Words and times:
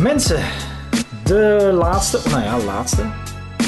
Mensen, 0.00 0.42
de 1.24 1.70
laatste, 1.72 2.18
nou 2.30 2.42
ja, 2.42 2.58
laatste. 2.58 3.02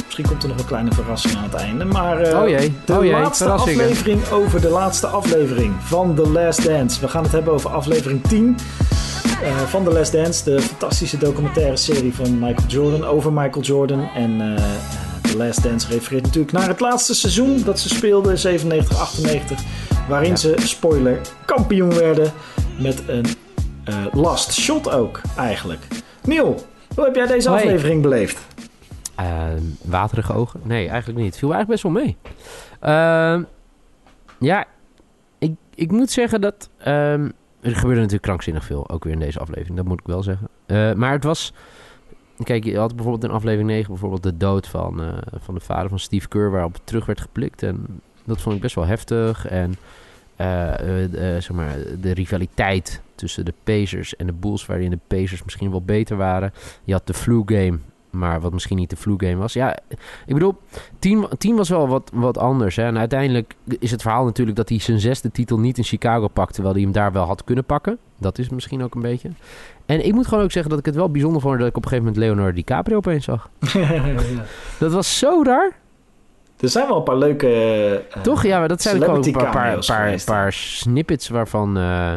Misschien 0.04 0.26
komt 0.26 0.42
er 0.42 0.48
nog 0.48 0.58
een 0.58 0.64
kleine 0.64 0.92
verrassing 0.92 1.36
aan 1.36 1.42
het 1.42 1.54
einde. 1.54 1.84
Maar 1.84 2.20
eh, 2.20 2.40
Oh 2.42 2.48
jee, 2.48 2.74
de 2.84 2.92
oh 2.92 3.04
jee, 3.04 3.12
laatste 3.12 3.50
aflevering 3.50 4.28
over 4.28 4.60
de 4.60 4.68
laatste 4.68 5.06
aflevering 5.06 5.74
van 5.80 6.14
The 6.14 6.28
Last 6.28 6.64
Dance. 6.64 7.00
We 7.00 7.08
gaan 7.08 7.22
het 7.22 7.32
hebben 7.32 7.52
over 7.52 7.70
aflevering 7.70 8.22
10 8.28 8.56
eh, 9.42 9.56
van 9.56 9.84
The 9.84 9.92
Last 9.92 10.12
Dance. 10.12 10.44
De 10.44 10.60
fantastische 10.60 11.18
documentaire 11.18 11.76
serie 11.76 12.14
van 12.14 12.38
Michael 12.38 12.68
Jordan 12.68 13.04
over 13.04 13.32
Michael 13.32 13.64
Jordan. 13.64 14.08
En 14.14 14.56
eh, 14.56 14.62
The 15.22 15.36
Last 15.36 15.62
Dance 15.62 15.88
refereert 15.88 16.24
natuurlijk 16.24 16.52
naar 16.52 16.68
het 16.68 16.80
laatste 16.80 17.14
seizoen 17.14 17.62
dat 17.64 17.80
ze 17.80 17.88
speelden, 17.88 18.36
97-98. 18.36 18.40
Waarin 20.08 20.30
Ja. 20.30 20.36
ze, 20.36 20.54
spoiler, 20.58 21.20
kampioen 21.44 21.94
werden 21.94 22.32
met 22.78 23.02
een 23.06 23.26
last 24.12 24.52
shot 24.52 24.90
ook 24.90 25.20
eigenlijk. 25.36 25.86
Neil, 26.24 26.64
hoe 26.94 27.04
heb 27.04 27.14
jij 27.14 27.26
deze 27.26 27.48
Hoi. 27.48 27.60
aflevering 27.62 28.02
beleefd? 28.02 28.46
Ehm, 29.14 29.62
waterige 29.84 30.32
ogen? 30.32 30.60
Nee, 30.64 30.88
eigenlijk 30.88 31.18
niet. 31.20 31.36
Viel 31.36 31.52
eigenlijk 31.54 31.82
best 31.82 31.94
wel 31.94 32.04
mee. 32.04 32.16
Ehm, 32.80 33.42
ja, 34.38 34.64
ik, 35.38 35.54
ik 35.74 35.90
moet 35.90 36.10
zeggen 36.10 36.40
dat... 36.40 36.68
ehm, 36.78 37.30
er 37.60 37.74
gebeurde 37.74 37.96
natuurlijk 37.96 38.22
krankzinnig 38.22 38.64
veel, 38.64 38.90
ook 38.90 39.04
weer 39.04 39.12
in 39.12 39.18
deze 39.18 39.38
aflevering. 39.38 39.76
Dat 39.76 39.86
moet 39.86 40.00
ik 40.00 40.06
wel 40.06 40.22
zeggen. 40.22 40.48
Eh, 40.66 40.92
maar 40.92 41.12
het 41.12 41.24
was... 41.24 41.52
Kijk, 42.42 42.64
je 42.64 42.78
had 42.78 42.94
bijvoorbeeld 42.94 43.24
in 43.24 43.36
aflevering 43.36 43.68
9 43.68 43.88
bijvoorbeeld 43.88 44.22
de 44.22 44.36
dood 44.36 44.66
van, 44.66 45.02
eh, 45.02 45.08
van 45.40 45.54
de 45.54 45.60
vader 45.60 45.88
van 45.88 45.98
Steve 45.98 46.28
Kerr... 46.28 46.50
waarop 46.50 46.76
terug 46.84 47.06
werd 47.06 47.20
geplikt. 47.20 47.62
En 47.62 48.00
dat 48.24 48.40
vond 48.40 48.54
ik 48.54 48.60
best 48.60 48.74
wel 48.74 48.86
heftig. 48.86 49.46
En 49.46 49.74
zeg 51.38 51.52
maar, 51.52 51.76
de 52.00 52.12
rivaliteit 52.12 53.00
tussen 53.14 53.44
de 53.44 53.54
Pacers 53.64 54.16
en 54.16 54.26
de 54.26 54.32
Bulls... 54.32 54.66
waarin 54.66 54.90
de 54.90 54.98
Pacers 55.06 55.44
misschien 55.44 55.70
wel 55.70 55.82
beter 55.82 56.16
waren. 56.16 56.52
Je 56.84 56.92
had 56.92 57.06
de 57.06 57.14
flu 57.14 57.42
game, 57.46 57.78
maar 58.10 58.40
wat 58.40 58.52
misschien 58.52 58.76
niet 58.76 58.90
de 58.90 58.96
flu 58.96 59.14
game 59.16 59.36
was. 59.36 59.52
Ja, 59.52 59.78
ik 60.26 60.34
bedoel, 60.34 60.54
10, 60.98 61.26
10 61.38 61.56
was 61.56 61.68
wel 61.68 61.88
wat, 61.88 62.10
wat 62.14 62.38
anders. 62.38 62.76
Hè? 62.76 62.84
En 62.84 62.98
uiteindelijk 62.98 63.54
is 63.78 63.90
het 63.90 64.02
verhaal 64.02 64.24
natuurlijk 64.24 64.56
dat 64.56 64.68
hij 64.68 64.78
zijn 64.78 65.00
zesde 65.00 65.30
titel 65.30 65.58
niet 65.58 65.78
in 65.78 65.84
Chicago 65.84 66.28
pakte, 66.28 66.52
terwijl 66.52 66.74
hij 66.74 66.82
hem 66.82 66.92
daar 66.92 67.12
wel 67.12 67.24
had 67.24 67.44
kunnen 67.44 67.64
pakken. 67.64 67.98
Dat 68.18 68.38
is 68.38 68.48
misschien 68.48 68.82
ook 68.82 68.94
een 68.94 69.00
beetje. 69.00 69.30
En 69.86 70.06
ik 70.06 70.12
moet 70.12 70.26
gewoon 70.26 70.44
ook 70.44 70.52
zeggen 70.52 70.70
dat 70.70 70.78
ik 70.78 70.86
het 70.86 70.94
wel 70.94 71.10
bijzonder 71.10 71.40
vond 71.40 71.58
dat 71.58 71.68
ik 71.68 71.76
op 71.76 71.82
een 71.82 71.88
gegeven 71.88 72.12
moment 72.12 72.24
Leonardo 72.24 72.54
DiCaprio 72.54 72.96
opeens 72.96 73.24
zag. 73.24 73.50
Dat 74.78 74.92
was 74.92 75.18
zo 75.18 75.42
raar. 75.42 75.80
Er 76.62 76.68
zijn 76.68 76.86
wel 76.86 76.96
een 76.96 77.02
paar 77.02 77.16
leuke... 77.16 77.48
eh, 78.10 78.22
Toch? 78.22 78.42
Ja, 78.42 78.58
maar 78.58 78.68
dat 78.68 78.82
zijn 78.82 78.96
ook 78.96 79.04
gewoon 79.04 79.24
een 79.24 79.32
paar, 79.32 79.84
paar, 79.86 80.22
paar, 80.24 80.52
snippets 80.52 81.28
waarvan... 81.28 81.76
eh, 81.76 82.12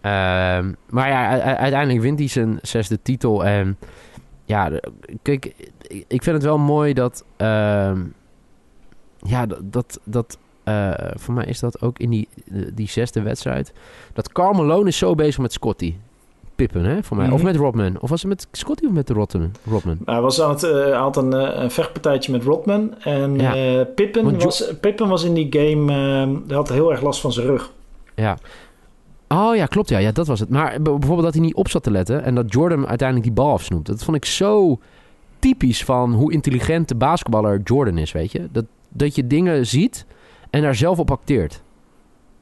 ehm, 0.00 0.72
maar 0.90 1.08
ja, 1.08 1.40
uiteindelijk 1.40 2.00
wint 2.00 2.18
hij 2.18 2.28
zijn 2.28 2.58
zesde 2.62 3.02
titel. 3.02 3.44
En 3.44 3.78
ja, 4.44 4.70
kijk, 5.22 5.52
ik 5.88 6.22
vind 6.22 6.36
het 6.36 6.42
wel 6.42 6.58
mooi 6.58 6.92
dat... 6.92 7.24
ehm, 7.36 8.00
ja, 9.18 9.46
dat... 9.46 9.60
dat, 9.62 10.00
dat 10.04 10.38
eh, 10.64 10.92
voor 11.14 11.34
mij 11.34 11.44
is 11.44 11.60
dat 11.60 11.80
ook 11.82 11.98
in 11.98 12.10
die, 12.10 12.28
die 12.74 12.88
zesde 12.88 13.22
wedstrijd. 13.22 13.72
Dat 14.12 14.32
Karl 14.32 14.52
Malone 14.52 14.88
is 14.88 14.98
zo 14.98 15.14
bezig 15.14 15.38
met 15.38 15.52
Scotty. 15.52 15.94
Pippen, 16.56 16.84
hè, 16.84 17.02
voor 17.02 17.16
mij. 17.16 17.26
Of 17.30 17.32
Mhm. 17.36 17.44
met 17.44 17.56
Rodman. 17.56 18.00
Of 18.00 18.10
was 18.10 18.20
het 18.20 18.28
met 18.30 18.46
Scotty 18.52 18.84
of 18.86 18.92
met 18.92 19.06
de 19.06 19.12
Rodman? 19.14 19.50
Rodman? 19.70 19.98
Hij 20.04 20.20
was 20.20 20.40
aan 20.40 20.50
het, 20.50 20.60
hij 20.60 20.90
had 20.92 21.16
een, 21.16 21.62
een 21.62 21.70
vechtpartijtje 21.70 22.32
met 22.32 22.42
Rodman. 22.44 22.94
En 23.02 23.38
Ja. 23.38 23.54
eh, 23.54 23.80
Pippen, 23.94 24.38
was, 24.38 24.72
Pippen 24.80 25.08
was 25.08 25.24
in 25.24 25.34
die 25.34 25.46
game... 25.50 25.92
eh, 25.92 26.38
hij 26.48 26.56
had 26.56 26.68
heel 26.68 26.90
erg 26.90 27.02
last 27.02 27.20
van 27.20 27.32
zijn 27.32 27.46
rug. 27.46 27.72
Ja. 28.14 28.38
Oh 29.28 29.56
ja, 29.56 29.66
klopt 29.66 29.88
ja. 29.88 29.98
Ja, 29.98 30.12
dat 30.12 30.26
was 30.26 30.40
het. 30.40 30.48
Maar 30.48 30.82
bijvoorbeeld 30.82 31.22
dat 31.22 31.32
hij 31.34 31.42
niet 31.42 31.54
op 31.54 31.68
zat 31.68 31.82
te 31.82 31.90
letten 31.90 32.24
en 32.24 32.34
dat 32.34 32.52
Jordan 32.52 32.86
uiteindelijk 32.86 33.26
die 33.28 33.36
bal 33.36 33.52
afsnoept. 33.52 33.86
Dat 33.86 34.04
vond 34.04 34.16
ik 34.16 34.24
zo 34.24 34.78
typisch 35.38 35.84
van 35.84 36.12
hoe 36.12 36.32
intelligent 36.32 36.88
de 36.88 36.94
basketballer 36.94 37.60
Jordan 37.64 37.98
is, 37.98 38.12
weet 38.12 38.32
je. 38.32 38.48
Dat, 38.52 38.64
dat 38.88 39.14
je 39.14 39.26
dingen 39.26 39.66
ziet 39.66 40.06
en 40.50 40.62
daar 40.62 40.74
zelf 40.74 40.98
op 40.98 41.10
acteert. 41.10 41.62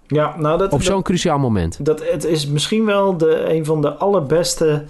Ja, 0.06 0.34
nou 0.38 0.58
dat... 0.58 0.72
Op 0.72 0.82
zo'n 0.82 1.02
cruciaal 1.02 1.38
moment. 1.38 1.84
Dat, 1.84 2.02
het 2.10 2.24
is 2.24 2.46
misschien 2.46 2.84
wel 2.84 3.16
de, 3.16 3.54
een 3.54 3.64
van 3.64 3.82
de 3.82 3.94
allerbeste 3.94 4.84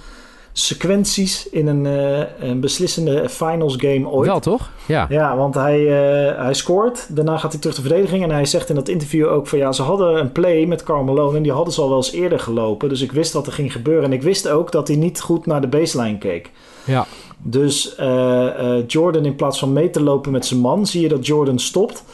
sequenties 0.56 1.48
in 1.48 1.66
een, 1.66 1.86
eh, 1.86 2.48
een 2.48 2.60
beslissende 2.60 3.28
finals 3.28 3.74
game 3.76 4.08
ooit. 4.08 4.28
Wel 4.28 4.40
toch? 4.40 4.70
Ja. 4.86 5.06
Ja, 5.08 5.36
want 5.36 5.54
hij, 5.54 5.80
eh, 5.80 6.42
hij 6.42 6.54
scoort. 6.54 7.06
Daarna 7.08 7.38
gaat 7.38 7.52
hij 7.52 7.60
terug 7.60 7.76
de 7.76 7.82
verdediging. 7.82 8.22
En 8.22 8.30
hij 8.30 8.44
zegt 8.44 8.68
in 8.68 8.74
dat 8.74 8.88
interview 8.88 9.28
ook 9.28 9.46
van 9.46 9.58
ja, 9.58 9.72
ze 9.72 9.82
hadden 9.82 10.18
een 10.18 10.32
play 10.32 10.66
met 10.66 10.82
Karl 10.82 11.04
Malone. 11.04 11.36
En 11.36 11.42
die 11.42 11.52
hadden 11.52 11.74
ze 11.74 11.80
al 11.80 11.88
wel 11.88 11.96
eens 11.96 12.12
eerder 12.12 12.40
gelopen. 12.40 12.88
Dus 12.88 13.00
ik 13.00 13.12
wist 13.12 13.32
wat 13.32 13.46
er 13.46 13.52
ging 13.52 13.72
gebeuren. 13.72 14.04
En 14.04 14.12
ik 14.12 14.22
wist 14.22 14.48
ook 14.48 14.72
dat 14.72 14.88
hij 14.88 14.96
niet 14.96 15.20
goed 15.20 15.46
naar 15.46 15.60
de 15.60 15.68
baseline 15.68 16.18
keek. 16.18 16.50
Ja. 16.84 17.06
Dus 17.38 17.94
eh, 17.94 18.86
Jordan 18.86 19.24
in 19.24 19.36
plaats 19.36 19.58
van 19.58 19.72
mee 19.72 19.90
te 19.90 20.02
lopen 20.02 20.32
met 20.32 20.46
zijn 20.46 20.60
man, 20.60 20.86
zie 20.86 21.00
je 21.00 21.08
dat 21.08 21.26
Jordan 21.26 21.58
stopt. 21.58 22.04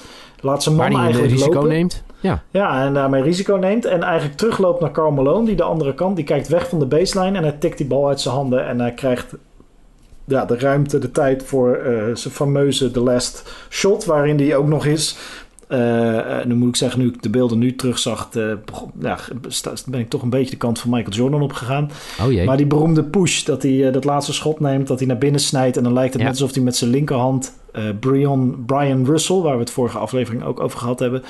Laat 0.41 0.63
zijn 0.63 0.77
man 0.77 0.97
eigenlijk 0.97 1.31
risico 1.31 1.55
lopen. 1.55 1.69
neemt. 1.69 2.03
Ja. 2.21 2.43
Ja, 2.51 2.85
en 2.85 2.95
daarmee 2.95 3.23
risico 3.23 3.57
neemt. 3.57 3.85
En 3.85 4.03
eigenlijk 4.03 4.39
terugloopt 4.39 4.81
naar 4.81 4.91
Karl 4.91 5.11
Malone, 5.11 5.47
die 5.47 5.57
de 5.57 5.63
andere 5.63 5.95
kant. 5.95 6.17
Die 6.17 6.25
kijkt 6.25 6.49
weg 6.49 6.69
van 6.69 6.79
de 6.79 6.87
baseline 6.87 7.37
en 7.37 7.43
hij 7.43 7.53
tikt 7.53 7.79
die 7.79 7.87
bal 7.87 8.09
uit 8.09 8.21
zijn 8.21 8.35
handen. 8.35 8.67
En 8.67 8.81
hij 8.81 8.93
krijgt 8.93 9.35
ja, 10.25 10.45
de 10.45 10.59
ruimte, 10.59 10.99
de 10.99 11.11
tijd 11.11 11.45
voor 11.45 11.75
eh, 11.75 12.15
zijn 12.15 12.35
fameuze 12.35 12.91
The 12.91 13.01
Last 13.01 13.53
Shot. 13.71 14.05
Waarin 14.05 14.37
die 14.37 14.57
ook 14.57 14.67
nog 14.67 14.87
is. 14.87 15.17
Eh, 15.71 16.39
eh, 16.41 16.47
nu 16.47 16.55
moet 16.55 16.69
ik 16.69 16.77
zeggen, 16.77 17.01
nu 17.01 17.07
ik 17.07 17.23
de 17.23 17.31
beelden 17.31 17.59
nu 17.59 17.75
terugzag, 17.77 18.29
begon- 18.65 18.91
ja, 19.01 19.19
ben 19.87 20.01
ik 20.01 20.09
toch 20.09 20.23
een 20.23 20.31
beetje 20.31 20.51
de 20.51 20.57
kant 20.57 20.79
van 20.79 20.91
Michael 20.91 21.17
Jordan 21.17 21.43
opgegaan. 21.43 21.91
Oh 22.23 22.33
jee. 22.33 22.45
Maar 22.45 22.57
die 22.57 22.67
beroemde 22.67 23.05
push, 23.05 23.43
dat 23.43 23.63
hij 23.63 23.91
dat 23.91 24.05
laatste 24.05 24.33
schot 24.33 24.61
neemt, 24.61 24.87
dat 24.87 24.99
hij 24.99 25.09
naar 25.09 25.19
binnen 25.19 25.41
snijdt. 25.41 25.77
En 25.77 25.83
dan 25.83 25.93
lijkt 25.93 26.13
het 26.13 26.23
Ja. 26.23 26.29
net 26.29 26.37
alsof 26.41 26.55
hij 26.55 26.65
met 26.65 26.77
zijn 26.77 26.91
linkerhand 26.91 27.53
Brian, 28.01 28.63
Brian 28.67 29.05
Russell, 29.05 29.37
waar 29.37 29.55
we 29.55 29.61
het 29.61 29.71
vorige 29.71 29.99
aflevering 29.99 30.45
ook 30.45 30.61
over 30.61 30.79
gehad 30.79 30.99
hebben, 30.99 31.23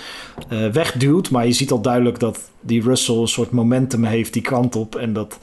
wegduwt. 0.72 1.30
Maar 1.30 1.46
je 1.46 1.52
ziet 1.52 1.70
al 1.70 1.80
duidelijk 1.80 2.18
dat 2.18 2.38
die 2.60 2.82
Russell 2.82 3.14
een 3.16 3.28
soort 3.28 3.50
momentum 3.50 4.04
heeft 4.04 4.32
die 4.32 4.42
kant 4.42 4.76
op. 4.76 4.96
En 4.96 5.12
dat 5.12 5.38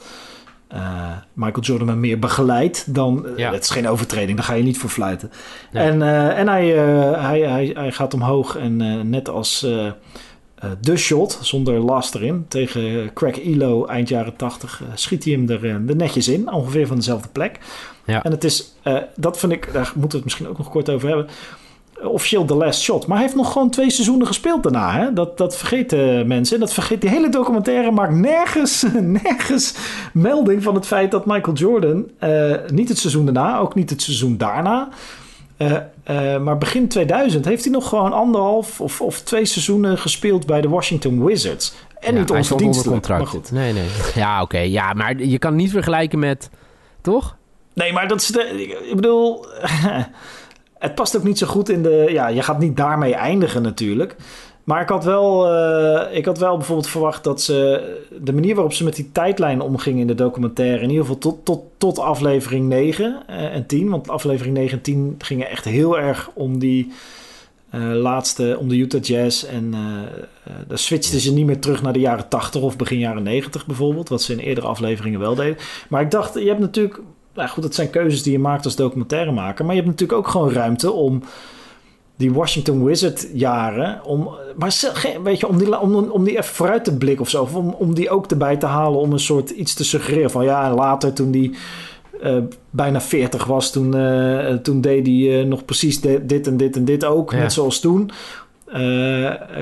eh, 0.68 1.10
Michael 1.32 1.60
Jordan 1.64 1.88
hem 1.88 2.00
meer 2.00 2.18
begeleidt 2.18 2.94
dan... 2.94 3.26
eh, 3.26 3.36
Ja. 3.36 3.52
Het 3.52 3.62
is 3.62 3.70
geen 3.70 3.88
overtreding, 3.88 4.36
daar 4.36 4.46
ga 4.46 4.54
je 4.54 4.62
niet 4.62 4.78
voor 4.78 4.90
fluiten. 4.90 5.30
Nee. 5.72 5.84
En, 5.84 6.02
eh, 6.02 6.38
en 6.38 6.48
hij, 6.48 6.76
eh, 6.86 7.22
hij, 7.24 7.40
hij, 7.40 7.70
hij 7.74 7.92
gaat 7.92 8.14
omhoog 8.14 8.56
en 8.56 8.80
eh, 8.80 9.00
net 9.00 9.28
als... 9.28 9.62
eh, 9.62 9.86
eh, 9.86 10.70
de 10.80 10.96
shot, 10.96 11.38
zonder 11.42 11.78
last 11.78 12.14
erin, 12.14 12.44
tegen 12.48 13.12
Craig 13.14 13.44
Elo 13.44 13.86
eind 13.86 14.08
jaren 14.08 14.36
80, 14.36 14.82
eh, 14.82 14.88
schiet 14.94 15.24
hij 15.24 15.32
hem 15.32 15.48
er, 15.50 15.64
eh, 15.64 15.70
er 15.72 15.96
netjes 15.96 16.28
in, 16.28 16.52
ongeveer 16.52 16.86
van 16.86 16.96
dezelfde 16.96 17.28
plek. 17.32 17.58
Ja. 18.04 18.22
En 18.22 18.30
het 18.30 18.44
is, 18.44 18.74
eh, 18.82 18.96
dat 19.16 19.38
vind 19.38 19.52
ik, 19.52 19.72
daar 19.72 19.92
moeten 19.94 20.08
we 20.10 20.14
het 20.16 20.24
misschien 20.24 20.48
ook 20.48 20.58
nog 20.58 20.70
kort 20.70 20.90
over 20.90 21.08
hebben, 21.08 21.26
eh, 21.26 21.32
officieel 22.02 22.46
de 22.46 22.54
last 22.54 22.80
shot. 22.80 23.06
Maar 23.06 23.16
hij 23.16 23.26
heeft 23.26 23.38
nog 23.38 23.52
gewoon 23.52 23.70
twee 23.70 23.90
seizoenen 23.90 24.26
gespeeld 24.26 24.62
daarna. 24.62 24.92
Hè? 24.92 25.12
Dat, 25.12 25.38
dat 25.38 25.56
vergeten 25.56 26.26
mensen. 26.26 26.60
Dat 26.60 26.72
vergeet 26.72 27.00
die 27.00 27.10
hele 27.10 27.28
documentaire 27.28 27.90
maakt 27.90 28.12
nergens, 28.14 28.84
nergens 29.22 29.74
melding 30.12 30.62
van 30.62 30.74
het 30.74 30.86
feit 30.86 31.10
dat 31.10 31.26
Michael 31.26 31.56
Jordan 31.56 32.06
eh, 32.18 32.54
niet 32.66 32.88
het 32.88 32.98
seizoen 32.98 33.24
daarna, 33.24 33.58
ook 33.58 33.74
niet 33.74 33.90
het 33.90 34.02
seizoen 34.02 34.36
daarna. 34.36 34.88
eh, 35.56 35.76
eh, 36.04 36.40
maar 36.42 36.58
begin 36.58 36.88
2000 36.88 37.44
heeft 37.44 37.64
hij 37.64 37.72
nog 37.72 37.88
gewoon 37.88 38.12
anderhalf 38.12 38.80
of, 38.80 39.00
of 39.00 39.20
twee 39.20 39.44
seizoenen 39.44 39.98
gespeeld 39.98 40.46
bij 40.46 40.60
de 40.60 40.68
Washington 40.68 41.24
Wizards. 41.24 41.74
En 42.00 42.12
Ja, 42.14 42.18
niet 42.18 42.28
hij 42.28 42.42
stond 42.42 42.60
onder 42.62 42.76
onverdienstelijk. 42.76 42.90
contract. 43.06 43.22
Maar 43.22 43.30
goed. 43.32 43.52
Nee, 43.52 43.72
nee. 43.72 43.88
Ja, 44.14 44.42
oké. 44.42 44.58
Ja, 44.58 44.92
maar 44.92 45.22
je 45.22 45.38
kan 45.38 45.56
niet 45.56 45.70
vergelijken 45.70 46.18
met... 46.18 46.50
Toch? 47.00 47.36
Nee, 47.74 47.92
maar 47.92 48.08
dat 48.08 48.20
is 48.20 48.26
de, 48.26 48.66
ik 48.90 48.96
bedoel, 48.96 49.46
het 50.78 50.94
past 50.94 51.16
ook 51.16 51.22
niet 51.22 51.38
zo 51.38 51.46
goed 51.46 51.68
in 51.68 51.82
de. 51.82 52.06
Ja, 52.10 52.28
je 52.28 52.42
gaat 52.42 52.58
niet 52.58 52.76
daarmee 52.76 53.14
eindigen 53.14 53.62
natuurlijk. 53.62 54.16
Maar 54.64 54.82
ik 54.82 54.88
had 54.88 55.04
wel, 55.04 55.54
eh, 55.54 56.16
ik 56.16 56.24
had 56.24 56.38
wel 56.38 56.56
bijvoorbeeld 56.56 56.88
verwacht 56.88 57.24
dat 57.24 57.42
ze 57.42 57.96
de 58.20 58.32
manier 58.32 58.54
waarop 58.54 58.72
ze 58.72 58.84
met 58.84 58.96
die 58.96 59.12
tijdlijn 59.12 59.60
omgingen 59.60 60.00
in 60.00 60.06
de 60.06 60.14
documentaire, 60.14 60.82
in 60.82 60.88
ieder 60.88 61.04
geval 61.04 61.18
tot, 61.18 61.44
tot, 61.44 61.62
tot 61.76 61.98
aflevering 61.98 62.68
9 62.68 63.22
eh, 63.26 63.54
en 63.54 63.66
10, 63.66 63.88
want 63.88 64.08
aflevering 64.08 64.56
9 64.56 64.76
en 64.76 64.82
10 64.82 65.14
gingen 65.18 65.48
echt 65.48 65.64
heel 65.64 65.98
erg 65.98 66.30
om 66.34 66.58
die 66.58 66.92
eh, 67.70 67.92
laatste, 67.92 68.56
om 68.60 68.68
de 68.68 68.76
Utah 68.76 69.02
Jazz. 69.02 69.44
En 69.44 69.74
eh, 69.74 70.52
daar 70.68 70.78
switchten 70.78 71.20
ze 71.20 71.32
niet 71.32 71.46
meer 71.46 71.60
terug 71.60 71.82
naar 71.82 71.92
de 71.92 71.98
jaren 72.00 72.28
80 72.28 72.62
of 72.62 72.76
begin 72.76 72.98
jaren 72.98 73.22
90 73.22 73.66
bijvoorbeeld, 73.66 74.08
wat 74.08 74.22
ze 74.22 74.32
in 74.32 74.38
eerdere 74.38 74.66
afleveringen 74.66 75.20
wel 75.20 75.34
deden. 75.34 75.56
Maar 75.88 76.02
ik 76.02 76.10
dacht, 76.10 76.34
je 76.34 76.48
hebt 76.48 76.60
natuurlijk 76.60 77.00
nou 77.38 77.50
goed, 77.50 77.62
dat 77.62 77.74
zijn 77.74 77.90
keuzes 77.90 78.22
die 78.22 78.32
je 78.32 78.38
maakt 78.38 78.64
als 78.64 78.76
documentairemaker. 78.76 79.64
Maar 79.64 79.74
je 79.74 79.80
hebt 79.80 79.92
natuurlijk 79.92 80.18
ook 80.18 80.28
gewoon 80.28 80.52
ruimte 80.52 80.92
om 80.92 81.22
die 82.16 82.32
Washington 82.32 82.84
Wizard 82.84 83.28
jaren. 83.32 84.04
Om, 84.04 84.28
maar 84.56 84.92
weet 85.22 85.40
je, 85.40 85.48
om 85.48 85.58
die, 85.58 85.80
om, 85.80 85.94
om 85.94 86.24
die 86.24 86.32
even 86.38 86.54
vooruit 86.54 86.84
te 86.84 86.96
blikken 86.96 87.20
of 87.24 87.30
zo. 87.30 87.42
Of 87.42 87.54
om, 87.54 87.68
om 87.78 87.94
die 87.94 88.10
ook 88.10 88.26
erbij 88.26 88.56
te 88.56 88.66
halen 88.66 89.00
om 89.00 89.12
een 89.12 89.18
soort 89.18 89.50
iets 89.50 89.74
te 89.74 89.84
suggereren. 89.84 90.30
Van 90.30 90.44
ja, 90.44 90.74
later 90.74 91.12
toen 91.12 91.30
die 91.30 91.56
eh, 92.22 92.36
bijna 92.70 93.00
40 93.00 93.44
was, 93.44 93.72
toen, 93.72 93.94
eh, 93.96 94.54
toen 94.54 94.80
deed 94.80 95.06
hij 95.06 95.40
eh, 95.40 95.46
nog 95.46 95.64
precies 95.64 96.00
de- 96.00 96.26
dit 96.26 96.46
en 96.46 96.56
dit 96.56 96.76
en 96.76 96.84
dit 96.84 97.04
ook. 97.04 97.32
Ja. 97.32 97.38
Net 97.38 97.52
zoals 97.52 97.80
toen. 97.80 98.10
Eh, 98.72 98.78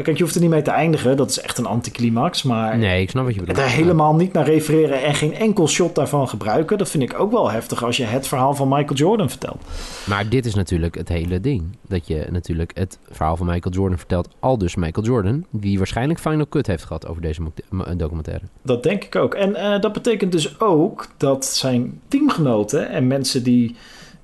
kijk, 0.02 0.16
je 0.16 0.22
hoeft 0.22 0.34
er 0.34 0.40
niet 0.40 0.50
mee 0.50 0.62
te 0.62 0.70
eindigen. 0.70 1.16
Dat 1.16 1.30
is 1.30 1.40
echt 1.40 1.58
een 1.58 1.66
anticlimax. 1.66 2.42
Maar 2.42 2.78
Nee, 2.78 3.02
ik 3.02 3.10
snap 3.10 3.24
wat 3.24 3.34
je 3.34 3.40
bedoelt. 3.40 3.58
daar 3.58 3.68
helemaal 3.68 4.14
niet 4.14 4.32
naar 4.32 4.44
refereren 4.44 5.02
en 5.02 5.14
geen 5.14 5.34
enkel 5.34 5.68
shot 5.68 5.94
daarvan 5.94 6.28
gebruiken. 6.28 6.78
Dat 6.78 6.90
vind 6.90 7.02
ik 7.02 7.20
ook 7.20 7.32
wel 7.32 7.50
heftig 7.50 7.84
als 7.84 7.96
je 7.96 8.04
het 8.04 8.28
verhaal 8.28 8.54
van 8.54 8.68
Michael 8.68 8.94
Jordan 8.94 9.30
vertelt. 9.30 9.62
Maar 10.06 10.28
dit 10.28 10.46
is 10.46 10.54
natuurlijk 10.54 10.94
het 10.94 11.08
hele 11.08 11.40
ding. 11.40 11.62
Dat 11.88 12.06
je 12.06 12.26
natuurlijk 12.30 12.70
het 12.74 12.98
verhaal 13.10 13.36
van 13.36 13.46
Michael 13.46 13.74
Jordan 13.74 13.98
vertelt. 13.98 14.28
Al 14.40 14.58
dus 14.58 14.74
Michael 14.74 15.06
Jordan. 15.06 15.44
Die 15.50 15.78
waarschijnlijk 15.78 16.18
Final 16.20 16.48
Cut 16.48 16.66
heeft 16.66 16.84
gehad 16.84 17.06
over 17.06 17.22
deze 17.22 17.42
mo- 17.70 17.84
documentaire. 17.96 18.44
Dat 18.62 18.82
denk 18.82 19.04
ik 19.04 19.16
ook. 19.16 19.34
En 19.34 19.54
eh, 19.54 19.80
dat 19.80 19.92
betekent 19.92 20.32
dus 20.32 20.60
ook 20.60 21.06
dat 21.16 21.44
zijn 21.44 22.00
teamgenoten 22.08 22.88
en 22.90 23.06
mensen 23.06 23.42
die. 23.42 23.76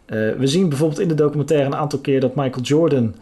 eh, 0.07 0.19
we 0.19 0.47
zien 0.47 0.69
bijvoorbeeld 0.69 1.01
in 1.01 1.09
de 1.09 1.15
documentaire 1.15 1.67
een 1.67 1.75
aantal 1.77 1.99
keer 1.99 2.21
dat 2.21 2.35
Michael 2.35 2.65
Jordan. 2.65 3.15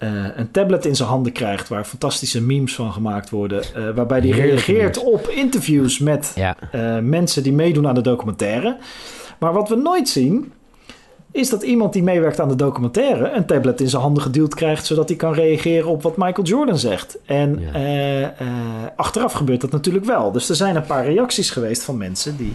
Eh, 0.00 0.08
een 0.36 0.50
tablet 0.50 0.84
in 0.84 0.96
zijn 0.96 1.08
handen 1.08 1.32
krijgt 1.32 1.68
waar 1.68 1.84
fantastische 1.84 2.42
memes 2.42 2.74
van 2.74 2.92
gemaakt 2.92 3.30
worden. 3.30 3.62
eh, 3.74 3.90
waarbij 3.94 4.18
hij 4.18 4.28
Heerlijke 4.28 4.72
reageert 4.72 4.98
op 5.04 5.28
interviews 5.28 5.98
met 5.98 6.32
Ja, 6.34 6.56
eh, 6.72 6.98
mensen 6.98 7.42
die 7.42 7.52
meedoen 7.52 7.86
aan 7.88 7.94
de 7.94 8.00
documentaire. 8.00 8.76
Maar 9.38 9.52
wat 9.52 9.68
we 9.68 9.76
nooit 9.76 10.08
zien, 10.08 10.52
is 11.32 11.48
dat 11.50 11.62
iemand 11.62 11.92
die 11.92 12.02
meewerkt 12.02 12.40
aan 12.40 12.48
de 12.48 12.56
documentaire 12.56 13.30
een 13.30 13.46
tablet 13.46 13.80
in 13.80 13.88
zijn 13.88 14.02
handen 14.02 14.22
geduwd 14.22 14.54
krijgt, 14.54 14.86
zodat 14.86 15.08
hij 15.08 15.16
kan 15.16 15.32
reageren 15.32 15.88
op 15.88 16.02
wat 16.02 16.16
Michael 16.16 16.46
Jordan 16.46 16.78
zegt. 16.78 17.18
En 17.26 17.60
Ja. 17.72 18.34
achteraf 18.96 19.32
gebeurt 19.32 19.60
dat 19.60 19.70
natuurlijk 19.70 20.04
wel. 20.04 20.32
Dus 20.32 20.48
er 20.48 20.54
zijn 20.56 20.76
een 20.76 20.86
paar 20.86 21.04
reacties 21.04 21.50
geweest 21.50 21.82
van 21.82 21.96
mensen 21.96 22.36
die 22.36 22.52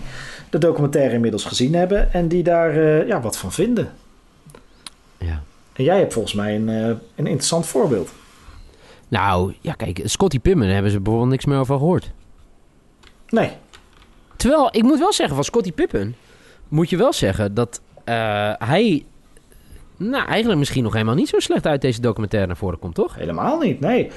de 0.49 0.57
documentaire 0.57 1.13
inmiddels 1.13 1.45
gezien 1.45 1.73
hebben 1.73 2.13
en 2.13 2.27
die 2.27 2.43
daar 2.43 3.07
ja, 3.07 3.21
wat 3.21 3.37
van 3.37 3.51
vinden. 3.51 3.89
ja. 5.17 5.41
En 5.75 5.83
jij 5.83 5.97
hebt 5.99 6.13
volgens 6.13 6.33
mij 6.33 6.55
een, 6.55 6.69
eh, 6.69 6.87
een 7.15 7.27
interessant 7.27 7.65
voorbeeld. 7.65 8.11
Nou, 9.07 9.53
ja 9.61 9.73
kijk, 9.73 10.01
Scotty 10.03 10.39
Pippen 10.39 10.67
hebben 10.67 10.91
ze 10.91 10.99
bijvoorbeeld 10.99 11.31
niks 11.31 11.45
meer 11.45 11.57
over 11.57 11.77
gehoord. 11.77 12.11
Nee, 13.29 13.51
Terwijl, 14.35 14.69
ik 14.71 14.83
moet 14.83 14.99
wel 14.99 15.13
zeggen, 15.13 15.35
van 15.35 15.43
Scotty 15.43 15.71
Pippen... 15.71 16.15
moet 16.67 16.89
je 16.89 16.97
wel 16.97 17.13
zeggen 17.13 17.53
dat 17.53 17.81
eh, 18.03 18.51
hij... 18.57 19.05
Nou, 19.97 20.27
eigenlijk 20.27 20.59
misschien 20.59 20.83
nog 20.83 20.93
helemaal 20.93 21.15
niet 21.15 21.29
zo 21.29 21.39
slecht 21.39 21.67
uit 21.67 21.81
deze 21.81 22.01
documentaire 22.01 22.47
naar 22.47 22.57
voren 22.57 22.79
komt, 22.79 22.95
toch? 22.95 23.15
helemaal 23.15 23.59
niet. 23.59 23.79
Nee. 23.79 24.11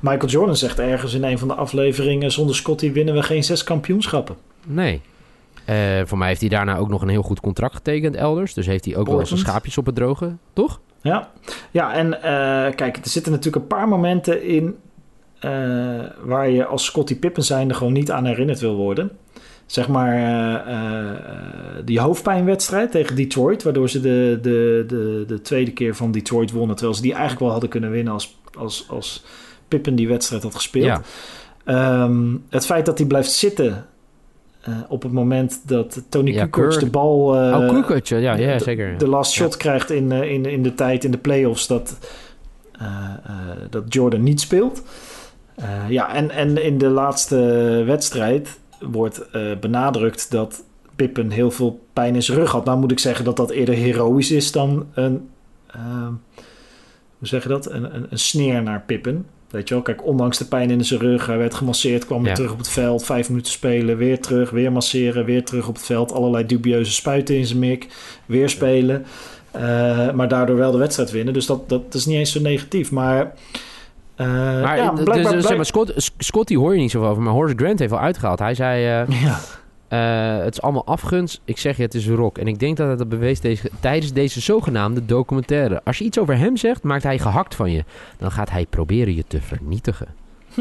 Michael 0.00 0.30
Jordan 0.30 0.56
zegt 0.56 0.78
ergens 0.78 1.14
in 1.14 1.24
een 1.24 1.38
van 1.38 1.48
de 1.48 1.54
afleveringen: 1.54 2.30
zonder 2.30 2.54
Scotty 2.54 2.92
winnen 2.92 3.14
we 3.14 3.22
geen 3.22 3.44
zes 3.44 3.64
kampioenschappen. 3.64 4.36
Nee. 4.66 5.00
Eh, 5.64 5.76
voor 6.04 6.18
mij 6.18 6.28
heeft 6.28 6.40
hij 6.40 6.48
daarna 6.48 6.76
ook 6.76 6.88
nog 6.88 7.02
een 7.02 7.08
heel 7.08 7.22
goed 7.22 7.40
contract 7.40 7.74
getekend 7.74 8.14
elders. 8.14 8.54
Dus 8.54 8.66
heeft 8.66 8.84
hij 8.84 8.96
ook 8.96 9.06
wel 9.06 9.26
zijn 9.26 9.40
schaapjes 9.40 9.78
op 9.78 9.86
het 9.86 9.94
droge, 9.94 10.36
toch? 10.52 10.80
Ja, 11.02 11.30
ja 11.70 11.94
en 11.94 12.22
eh, 12.22 12.74
kijk, 12.74 12.96
er 12.96 13.10
zitten 13.10 13.32
natuurlijk 13.32 13.62
een 13.62 13.76
paar 13.78 13.88
momenten 13.88 14.42
in 14.42 14.76
eh, 15.38 15.50
waar 16.22 16.50
je 16.50 16.66
als 16.66 16.84
Scottie 16.84 17.16
Pippen 17.16 17.42
zijnde 17.42 17.74
gewoon 17.74 17.92
niet 17.92 18.10
aan 18.10 18.24
herinnerd 18.24 18.60
wil 18.60 18.74
worden. 18.74 19.10
Zeg 19.66 19.88
maar 19.88 20.16
eh, 20.66 21.84
die 21.84 22.00
hoofdpijnwedstrijd 22.00 22.90
tegen 22.90 23.16
Detroit, 23.16 23.62
waardoor 23.62 23.88
ze 23.88 24.00
de, 24.00 24.38
de, 24.42 24.84
de, 24.86 25.24
de 25.26 25.40
tweede 25.40 25.72
keer 25.72 25.94
van 25.94 26.12
Detroit 26.12 26.50
wonnen, 26.50 26.76
terwijl 26.76 26.96
ze 26.96 27.02
die 27.02 27.12
eigenlijk 27.12 27.40
wel 27.40 27.50
hadden 27.50 27.70
kunnen 27.70 27.90
winnen 27.90 28.12
als, 28.12 28.38
als, 28.58 28.86
als 28.88 29.24
Pippen 29.68 29.94
die 29.94 30.08
wedstrijd 30.08 30.42
had 30.42 30.54
gespeeld. 30.54 30.84
Ja. 30.84 31.02
Ehm, 31.64 32.36
het 32.48 32.66
feit 32.66 32.86
dat 32.86 32.98
hij 32.98 33.06
blijft 33.06 33.30
zitten 33.30 33.86
eh, 34.62 34.72
op 34.88 35.02
het 35.02 35.12
moment 35.12 35.60
dat 35.66 36.02
Tony 36.08 36.30
Ja, 36.32 36.46
Kukoc 36.46 36.80
de 36.80 36.90
bal... 36.90 37.34
eh, 37.36 37.58
oh, 37.60 37.68
Kukoc, 37.68 38.06
ja, 38.06 38.18
ja, 38.18 38.56
de- 38.56 38.64
zeker. 38.64 38.98
de 38.98 39.08
last 39.08 39.34
Ja. 39.34 39.42
shot 39.42 39.56
krijgt 39.56 39.90
in, 39.90 40.12
eh, 40.12 40.30
in, 40.32 40.46
in 40.46 40.62
de 40.62 40.74
tijd 40.74 41.04
in 41.04 41.10
de 41.10 41.18
playoffs 41.18 41.66
dat, 41.66 41.98
dat 43.70 43.82
Jordan 43.94 44.22
niet 44.22 44.40
speelt. 44.40 44.82
Ja, 45.88 46.14
en, 46.14 46.30
en 46.30 46.64
in 46.64 46.78
de 46.78 46.88
laatste 46.88 47.36
wedstrijd 47.86 48.58
wordt 48.80 49.28
benadrukt 49.60 50.30
dat 50.30 50.64
Pippen 50.96 51.30
heel 51.30 51.50
veel 51.50 51.80
pijn 51.92 52.14
in 52.14 52.22
zijn 52.22 52.38
rug 52.38 52.50
had. 52.50 52.64
Nou 52.64 52.78
moet 52.78 52.90
ik 52.90 52.98
zeggen 52.98 53.24
dat 53.24 53.36
dat 53.36 53.50
eerder 53.50 53.74
heroïs 53.74 54.30
is 54.30 54.52
dan 54.52 54.86
een, 54.94 55.28
hoe 57.18 57.26
zeg 57.28 57.42
je 57.42 57.48
dat, 57.48 57.70
een, 57.70 57.94
een, 57.94 58.06
een 58.10 58.18
sneer 58.18 58.62
naar 58.62 58.82
Pippen. 58.86 59.26
Weet 59.52 59.68
je 59.68 59.74
wel, 59.74 59.82
kijk, 59.82 60.06
ondanks 60.06 60.38
de 60.38 60.44
pijn 60.44 60.70
in 60.70 60.84
zijn 60.84 61.00
rug, 61.00 61.26
hij 61.26 61.38
werd 61.38 61.54
gemasseerd, 61.54 62.06
kwam 62.06 62.18
weer 62.20 62.28
Ja. 62.28 62.34
terug 62.34 62.52
op 62.52 62.58
het 62.58 62.68
veld, 62.68 63.04
vijf 63.04 63.28
minuten 63.28 63.52
spelen, 63.52 63.96
weer 63.96 64.20
terug, 64.20 64.50
weer 64.50 64.72
masseren, 64.72 65.24
weer 65.24 65.44
terug 65.44 65.68
op 65.68 65.74
het 65.74 65.84
veld, 65.84 66.12
allerlei 66.12 66.46
dubieuze 66.46 66.92
spuiten 66.92 67.36
in 67.36 67.46
zijn 67.46 67.58
mik, 67.58 67.86
weer 68.26 68.48
spelen. 68.48 69.04
Eh, 69.50 70.10
maar 70.10 70.28
daardoor 70.28 70.56
wel 70.56 70.70
de 70.72 70.78
wedstrijd 70.78 71.10
winnen. 71.10 71.34
Dus 71.34 71.46
dat, 71.46 71.68
dat 71.68 71.82
is 71.94 72.06
niet 72.06 72.16
eens 72.16 72.32
zo 72.32 72.40
negatief. 72.40 72.90
Maar, 72.90 73.32
Maar, 74.16 74.76
ja, 74.76 74.90
d- 74.92 74.96
dus, 74.96 75.04
blijkbaar, 75.04 75.42
zeg 75.42 75.56
maar 75.56 75.66
Scott, 75.66 76.12
Scotty 76.18 76.56
hoor 76.56 76.74
je 76.74 76.80
niet 76.80 76.90
zoveel 76.90 77.08
over, 77.08 77.22
maar 77.22 77.32
Horace 77.32 77.54
Grant 77.56 77.78
heeft 77.78 77.90
wel 77.90 78.00
uitgehaald. 78.00 78.38
Hij 78.38 78.54
zei, 78.54 78.84
eh, 78.84 79.22
ja, 79.22 79.38
eh, 79.92 80.38
het 80.44 80.52
is 80.52 80.62
allemaal 80.62 80.86
afgunst. 80.86 81.40
Ik 81.44 81.58
zeg 81.58 81.76
je, 81.76 81.82
het 81.82 81.94
is 81.94 82.08
rock. 82.08 82.38
En 82.38 82.46
ik 82.46 82.58
denk 82.58 82.76
dat 82.76 82.86
hij 82.86 82.96
dat 82.96 83.08
bewees 83.08 83.40
deze, 83.40 83.70
tijdens 83.80 84.12
deze 84.12 84.40
zogenaamde 84.40 85.04
documentaire. 85.04 85.80
Als 85.84 85.98
je 85.98 86.04
iets 86.04 86.18
over 86.18 86.38
hem 86.38 86.56
zegt, 86.56 86.82
maakt 86.82 87.02
hij 87.02 87.18
gehakt 87.18 87.54
van 87.54 87.70
je. 87.70 87.84
Dan 88.18 88.30
gaat 88.32 88.50
hij 88.50 88.66
proberen 88.66 89.14
je 89.14 89.24
te 89.26 89.40
vernietigen. 89.40 90.06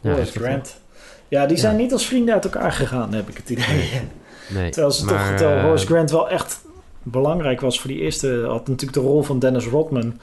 Ja, 0.00 0.24
Grant. 0.24 0.80
Ja, 1.28 1.46
die 1.46 1.56
zijn 1.56 1.76
Ja. 1.76 1.80
niet 1.82 1.92
als 1.92 2.06
vrienden 2.06 2.34
uit 2.34 2.44
elkaar 2.44 2.72
gegaan, 2.72 3.12
heb 3.14 3.28
ik 3.28 3.36
het 3.36 3.50
idee. 3.50 3.90
Nee, 4.54 4.70
Terwijl 4.72 4.92
ze 4.92 5.04
maar, 5.04 5.36
toch, 5.36 5.50
eh, 5.50 5.62
Horace 5.62 5.86
Grant 5.86 6.10
wel 6.10 6.28
echt 6.30 6.60
belangrijk 7.02 7.60
was 7.60 7.80
voor 7.80 7.90
die 7.90 8.00
eerste. 8.00 8.44
Had 8.46 8.68
natuurlijk 8.68 8.98
de 8.98 9.04
rol 9.04 9.22
van 9.22 9.38
Dennis 9.38 9.66
Rodman. 9.66 10.20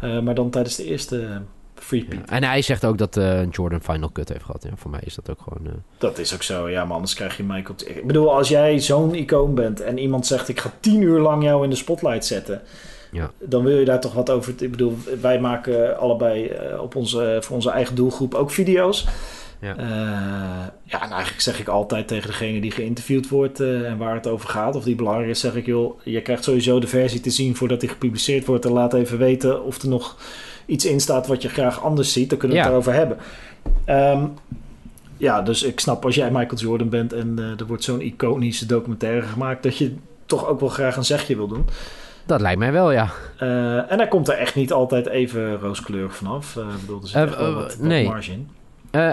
eh, 0.00 0.20
maar 0.20 0.34
dan 0.34 0.50
tijdens 0.50 0.76
de 0.76 0.84
eerste 0.84 1.40
Free 1.80 2.00
ja. 2.00 2.06
Peat. 2.08 2.28
En 2.30 2.44
hij 2.44 2.62
zegt 2.62 2.84
ook 2.84 2.98
dat 2.98 3.16
eh, 3.16 3.50
Jordan 3.50 3.82
Final 3.82 4.12
Cut 4.12 4.28
heeft 4.28 4.44
gehad. 4.44 4.62
Ja, 4.62 4.70
voor 4.76 4.90
mij 4.90 5.00
is 5.04 5.14
dat 5.14 5.30
ook 5.30 5.40
gewoon... 5.42 5.66
eh, 5.66 5.72
Dat 5.98 6.18
is 6.18 6.34
ook 6.34 6.42
zo, 6.42 6.68
ja, 6.68 6.84
maar 6.84 6.94
anders 6.94 7.14
krijg 7.14 7.36
je 7.36 7.42
Michael. 7.42 7.74
Ik 7.86 8.06
bedoel, 8.06 8.34
als 8.34 8.48
jij 8.48 8.78
zo'n 8.80 9.14
icoon 9.14 9.54
bent 9.54 9.80
en 9.80 9.98
iemand 9.98 10.26
zegt: 10.26 10.48
Ik 10.48 10.60
ga 10.60 10.72
tien 10.80 11.02
uur 11.02 11.20
lang 11.20 11.42
jou 11.42 11.64
in 11.64 11.70
de 11.70 11.76
spotlight 11.76 12.24
zetten. 12.24 12.62
Ja. 13.12 13.30
Dan 13.38 13.64
wil 13.64 13.78
je 13.78 13.84
daar 13.84 14.00
toch 14.00 14.14
wat 14.14 14.30
over. 14.30 14.54
Ik 14.58 14.70
bedoel, 14.70 14.96
wij 15.20 15.40
maken 15.40 15.98
allebei 15.98 16.46
eh, 16.46 16.80
op 16.82 16.94
onze, 16.94 17.38
voor 17.40 17.56
onze 17.56 17.70
eigen 17.70 17.94
doelgroep 17.94 18.34
ook 18.34 18.50
video's. 18.50 19.06
Ja. 19.60 19.74
Ja, 20.84 21.02
en 21.02 21.10
eigenlijk 21.10 21.40
zeg 21.40 21.60
ik 21.60 21.68
altijd 21.68 22.08
tegen 22.08 22.26
degene 22.30 22.60
die 22.60 22.70
geïnterviewd 22.70 23.28
wordt 23.28 23.60
en 23.60 23.98
waar 23.98 24.14
het 24.14 24.26
over 24.26 24.48
gaat, 24.48 24.76
of 24.76 24.84
die 24.84 24.94
belangrijk 24.94 25.28
is, 25.30 25.40
zeg 25.40 25.54
ik: 25.54 25.66
joh, 25.66 26.00
je 26.04 26.22
krijgt 26.22 26.44
sowieso 26.44 26.78
de 26.80 26.86
versie 26.86 27.20
te 27.20 27.30
zien 27.30 27.56
voordat 27.56 27.80
die 27.80 27.88
gepubliceerd 27.88 28.46
wordt. 28.46 28.64
En 28.64 28.72
laat 28.72 28.94
even 28.94 29.18
weten 29.18 29.64
of 29.64 29.82
er 29.82 29.88
nog 29.88 30.16
iets 30.66 30.84
in 30.84 31.00
staat 31.00 31.26
wat 31.26 31.42
je 31.42 31.48
graag 31.48 31.82
anders 31.82 32.12
ziet. 32.12 32.30
Dan 32.30 32.38
kunnen 32.38 32.56
we 32.56 32.62
Ja. 32.62 32.68
het 32.68 32.74
erover 32.74 32.94
hebben. 32.94 33.18
Ehm, 33.84 34.26
ja, 35.16 35.42
dus 35.42 35.62
ik 35.62 35.80
snap 35.80 36.04
als 36.04 36.14
jij 36.14 36.30
Michael 36.30 36.56
Jordan 36.60 36.88
bent 36.88 37.12
en 37.12 37.34
eh, 37.38 37.60
er 37.60 37.66
wordt 37.66 37.84
zo'n 37.84 38.00
iconische 38.00 38.66
documentaire 38.66 39.26
gemaakt, 39.26 39.62
dat 39.62 39.76
je 39.78 39.94
toch 40.26 40.46
ook 40.46 40.60
wel 40.60 40.68
graag 40.68 40.96
een 40.96 41.04
zegje 41.04 41.36
wil 41.36 41.48
doen. 41.48 41.64
dat 42.26 42.40
lijkt 42.40 42.58
mij 42.58 42.72
wel, 42.72 42.92
ja. 42.92 43.10
Eh, 43.38 43.92
en 43.92 43.98
hij 43.98 44.08
komt 44.08 44.28
er 44.28 44.34
echt 44.34 44.54
niet 44.54 44.72
altijd 44.72 45.06
even 45.06 45.58
rooskleurig 45.58 46.16
vanaf. 46.16 46.56
Ik 46.56 46.80
bedoel, 46.80 47.00
er 47.02 47.08
zit 47.08 47.16
echt 47.22 47.36
wel 47.36 47.48
eh, 47.48 47.54
wat, 47.54 47.76
wat 47.76 47.86
nee. 47.86 48.06
marge 48.08 48.32
in. 48.32 48.48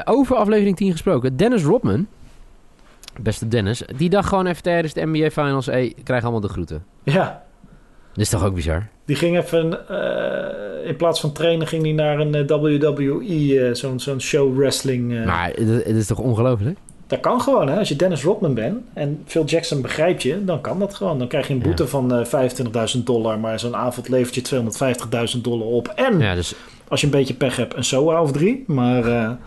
Over 0.05 0.35
aflevering 0.35 0.75
10 0.75 0.91
gesproken. 0.91 1.37
Dennis 1.37 1.63
Rodman, 1.63 2.07
beste 3.19 3.47
Dennis, 3.47 3.83
die 3.95 4.09
dacht 4.09 4.27
gewoon 4.27 4.45
even 4.45 4.63
tijdens 4.63 4.93
de 4.93 5.05
NBA 5.05 5.29
Finals... 5.29 5.65
Hey, 5.65 5.93
krijg 6.03 6.21
allemaal 6.23 6.41
de 6.41 6.47
groeten. 6.47 6.85
Ja, 7.03 7.43
Dit 8.13 8.23
is 8.23 8.29
toch 8.29 8.45
ook 8.45 8.55
bizar? 8.55 8.87
die 9.05 9.15
ging 9.15 9.37
even, 9.37 9.87
eh, 9.89 10.87
in 10.89 10.95
plaats 10.95 11.19
van 11.19 11.31
trainen, 11.31 11.67
ging 11.67 11.83
hij 11.83 11.91
naar 11.91 12.19
een 12.19 12.35
eh, 12.35 12.47
WWE, 12.47 13.59
eh, 13.59 13.73
zo'n 13.73 13.99
zo'n 13.99 14.21
show 14.21 14.57
wrestling. 14.57 15.25
Maar 15.25 15.49
het, 15.49 15.85
is 15.85 16.07
toch 16.07 16.19
ongelooflijk? 16.19 16.77
Dat 17.07 17.19
kan 17.19 17.41
gewoon, 17.41 17.67
hè? 17.67 17.77
Als 17.77 17.89
je 17.89 17.95
Dennis 17.95 18.23
Rodman 18.23 18.53
bent 18.53 18.77
en 18.93 19.21
Phil 19.25 19.45
Jackson 19.45 19.81
begrijpt 19.81 20.23
je, 20.23 20.45
dan 20.45 20.61
kan 20.61 20.79
dat 20.79 20.93
gewoon. 20.95 21.19
Dan 21.19 21.27
krijg 21.27 21.47
je 21.47 21.53
een 21.53 21.59
boete 21.61 21.83
Ja. 21.83 21.89
van 21.89 22.13
eh 22.13 22.25
25.000 22.95 23.05
dollar, 23.05 23.39
maar 23.39 23.59
zo'n 23.59 23.75
avond 23.75 24.09
levert 24.09 24.35
je 24.35 24.41
250.000 25.35 25.41
dollar 25.43 25.67
op. 25.67 25.87
En 25.87 26.19
Ja, 26.19 26.35
dus... 26.35 26.55
als 26.87 26.99
je 26.99 27.05
een 27.05 27.11
beetje 27.11 27.33
pech 27.33 27.55
hebt, 27.55 27.75
een 27.75 27.83
SOA 27.83 28.21
of 28.21 28.31
drie. 28.31 28.63
Maar 28.67 29.37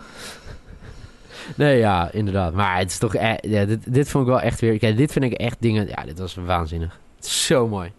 Nee, 1.55 1.77
ja, 1.77 2.11
inderdaad. 2.11 2.53
Maar 2.53 2.77
het 2.77 2.89
is 2.91 2.97
toch... 2.97 3.15
eh, 3.15 3.33
ja, 3.41 3.65
dit, 3.65 3.93
dit 3.93 4.09
vond 4.09 4.23
ik 4.23 4.29
wel 4.29 4.41
echt 4.41 4.59
weer... 4.59 4.77
Kijk, 4.77 4.97
dit 4.97 5.11
vind 5.11 5.25
ik 5.25 5.33
echt 5.33 5.57
dingen... 5.59 5.87
Ja, 5.87 6.03
dit 6.05 6.19
was 6.19 6.35
waanzinnig. 6.45 6.99
Zo 7.19 7.67
mooi. 7.67 7.91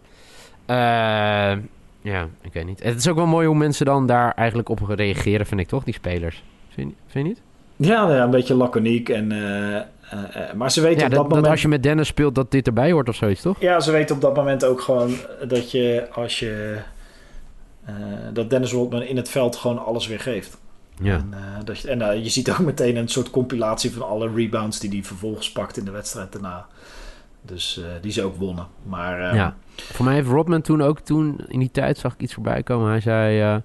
Eh, 0.69 1.57
ja, 2.01 2.27
ik 2.41 2.53
weet 2.53 2.65
niet. 2.65 2.83
Het 2.83 2.97
is 2.97 3.07
ook 3.07 3.15
wel 3.15 3.25
mooi 3.25 3.47
hoe 3.47 3.55
mensen 3.55 3.85
dan 3.85 4.07
daar 4.07 4.33
eigenlijk 4.35 4.69
op 4.69 4.79
reageren, 4.87 5.45
vind 5.45 5.59
ik 5.59 5.67
toch? 5.67 5.83
Die 5.83 5.93
spelers. 5.93 6.43
Vind, 6.69 6.93
vind 7.07 7.25
je 7.25 7.31
niet? 7.31 7.41
ja, 7.75 8.01
nou 8.01 8.15
ja, 8.15 8.23
een 8.23 8.29
beetje 8.29 8.53
laconiek. 8.53 9.09
En, 9.09 9.31
eh, 9.31 9.75
eh, 9.75 10.53
maar 10.53 10.71
ze 10.71 10.81
weten 10.81 10.99
Ja, 10.99 11.05
op 11.05 11.11
dat, 11.11 11.19
dat 11.19 11.29
dat 11.29 11.29
moment... 11.29 11.51
als 11.51 11.61
je 11.61 11.67
met 11.67 11.83
Dennis 11.83 12.07
speelt, 12.07 12.35
dat 12.35 12.51
dit 12.51 12.67
erbij 12.67 12.91
hoort 12.91 13.09
of 13.09 13.15
zoiets, 13.15 13.41
toch? 13.41 13.61
Ja, 13.61 13.79
ze 13.79 13.91
weten 13.91 14.15
op 14.15 14.21
dat 14.21 14.35
moment 14.35 14.65
ook 14.65 14.81
gewoon 14.81 15.15
dat 15.47 15.71
je 15.71 16.07
als 16.11 16.39
je... 16.39 16.77
dat 18.33 18.49
Dennis 18.49 18.71
Rodman 18.71 19.01
in 19.01 19.17
het 19.17 19.29
veld 19.29 19.55
gewoon 19.55 19.85
alles 19.85 20.07
weer 20.07 20.19
geeft. 20.19 20.57
Ja. 21.01 21.15
En, 21.15 21.33
dat 21.65 21.79
je, 21.79 21.89
en 21.89 22.23
je 22.23 22.29
ziet 22.29 22.51
ook 22.51 22.59
meteen 22.59 22.95
een 22.95 23.07
soort 23.07 23.29
compilatie 23.29 23.91
van 23.91 24.07
alle 24.07 24.31
rebounds 24.35 24.79
die 24.79 24.89
hij 24.89 25.03
vervolgens 25.03 25.51
pakt 25.51 25.77
in 25.77 25.85
de 25.85 25.91
wedstrijd 25.91 26.31
daarna. 26.31 26.67
Dus 27.41 27.77
eh, 27.77 27.85
die 28.01 28.11
ze 28.11 28.23
ook 28.23 28.35
wonnen. 28.35 28.67
Maar 28.83 29.29
eh, 29.29 29.35
Ja. 29.35 29.55
Voor 29.75 30.05
mij 30.05 30.13
heeft 30.13 30.29
Rodman 30.29 30.61
toen 30.61 30.81
ook 30.81 30.99
toen 30.99 31.39
in 31.47 31.59
die 31.59 31.71
tijd 31.71 31.97
zag 31.97 32.13
ik 32.13 32.19
iets 32.21 32.33
voorbij 32.33 32.63
komen. 32.63 32.89
Hij 32.89 32.99
zei: 33.01 33.61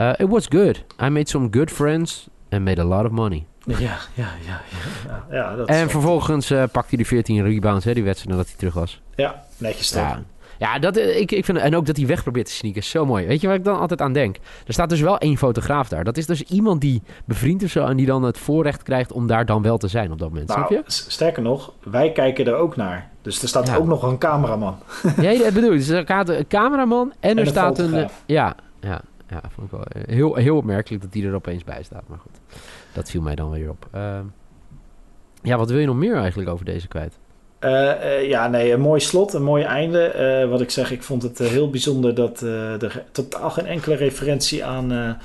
Uh, 0.00 0.12
it 0.16 0.28
was 0.28 0.46
good. 0.48 0.84
I 1.02 1.08
made 1.08 1.28
some 1.28 1.48
good 1.50 1.70
friends 1.70 2.28
and 2.50 2.64
made 2.64 2.80
a 2.80 2.84
lot 2.84 3.04
of 3.04 3.10
money. 3.10 3.46
Ja, 3.66 3.76
ja, 3.78 3.98
ja. 4.14 4.60
ja, 5.08 5.24
ja 5.30 5.56
dat 5.56 5.68
en 5.68 5.90
vervolgens 5.90 6.50
uh, 6.50 6.62
pakte 6.72 6.88
hij 6.88 6.98
de 6.98 7.04
14 7.04 7.42
rebounds, 7.42 7.84
hè, 7.84 7.94
die 7.94 8.04
wedstrijd 8.04 8.30
nadat 8.36 8.48
hij 8.48 8.58
terug 8.58 8.74
was. 8.74 9.02
Ja, 9.14 9.42
netjes 9.56 9.90
toch. 9.90 10.02
Ja. 10.02 10.22
Ja, 10.58 10.78
dat, 10.78 10.96
eh, 10.96 11.20
ik, 11.20 11.32
ik 11.32 11.44
vind, 11.44 11.58
en 11.58 11.76
ook 11.76 11.86
dat 11.86 11.96
hij 11.96 12.06
weg 12.06 12.22
probeert 12.22 12.46
te 12.46 12.52
sneaken 12.52 12.80
is 12.80 12.90
zo 12.90 13.06
mooi. 13.06 13.26
Weet 13.26 13.40
je 13.40 13.46
waar 13.46 13.56
ik 13.56 13.64
dan 13.64 13.78
altijd 13.78 14.00
aan 14.00 14.12
denk? 14.12 14.36
Er 14.66 14.72
staat 14.72 14.88
dus 14.88 15.00
wel 15.00 15.18
één 15.18 15.36
fotograaf 15.36 15.88
daar. 15.88 16.04
Dat 16.04 16.16
is 16.16 16.26
dus 16.26 16.42
iemand 16.42 16.80
die 16.80 17.02
bevriend 17.24 17.62
is 17.62 17.72
zo... 17.72 17.84
en 17.84 17.96
die 17.96 18.06
dan 18.06 18.22
het 18.22 18.38
voorrecht 18.38 18.82
krijgt 18.82 19.12
om 19.12 19.26
daar 19.26 19.46
dan 19.46 19.62
wel 19.62 19.78
te 19.78 19.88
zijn 19.88 20.12
op 20.12 20.18
dat 20.18 20.28
moment. 20.28 20.48
Nou, 20.48 20.66
snap 20.66 20.70
je? 20.70 20.82
Sterker 20.86 21.42
nog, 21.42 21.72
wij 21.82 22.12
kijken 22.12 22.46
er 22.46 22.54
ook 22.54 22.76
naar. 22.76 23.10
Dus 23.22 23.42
er 23.42 23.48
staat 23.48 23.76
ook 23.76 23.86
nog 23.86 24.02
een 24.02 24.18
cameraman. 24.18 24.76
Ja, 25.20 25.38
dat 25.38 25.54
bedoel 25.54 25.72
ik. 25.72 25.78
Dus 25.78 25.88
er 25.88 26.02
staat 26.02 26.28
een 26.28 26.46
cameraman 26.46 27.12
en, 27.20 27.38
er 27.38 27.46
staat 27.46 27.78
een... 27.78 28.08
Ja, 28.26 28.56
ja, 28.80 29.00
ja, 29.28 29.40
vond 29.50 29.66
ik 29.66 29.70
wel 29.70 29.84
eh, 29.84 30.14
heel, 30.14 30.34
heel 30.34 30.56
opmerkelijk 30.56 31.02
dat 31.02 31.12
die 31.12 31.26
er 31.26 31.34
opeens 31.34 31.64
bij 31.64 31.82
staat. 31.82 32.02
Maar 32.06 32.18
goed, 32.18 32.38
dat 32.92 33.10
viel 33.10 33.22
mij 33.22 33.34
dan 33.34 33.50
weer 33.50 33.70
op. 33.70 33.88
Uh, 33.94 34.18
ja, 35.42 35.56
wat 35.56 35.70
wil 35.70 35.78
je 35.78 35.86
nog 35.86 35.96
meer 35.96 36.16
eigenlijk 36.16 36.50
over 36.50 36.64
deze 36.64 36.88
kwijt? 36.88 37.18
Uh, 37.64 38.28
ja, 38.28 38.48
nee, 38.48 38.72
een 38.72 38.80
mooi 38.80 39.00
slot, 39.00 39.32
een 39.32 39.42
mooi 39.42 39.64
einde. 39.64 40.14
Uh, 40.42 40.50
wat 40.50 40.60
ik 40.60 40.70
zeg, 40.70 40.90
ik 40.90 41.02
vond 41.02 41.22
het 41.22 41.38
heel 41.38 41.70
bijzonder 41.70 42.14
dat 42.14 42.40
er 42.40 43.02
totaal 43.12 43.50
geen 43.50 43.66
enkele 43.66 43.94
referentie 43.94 44.64
aan, 44.64 45.18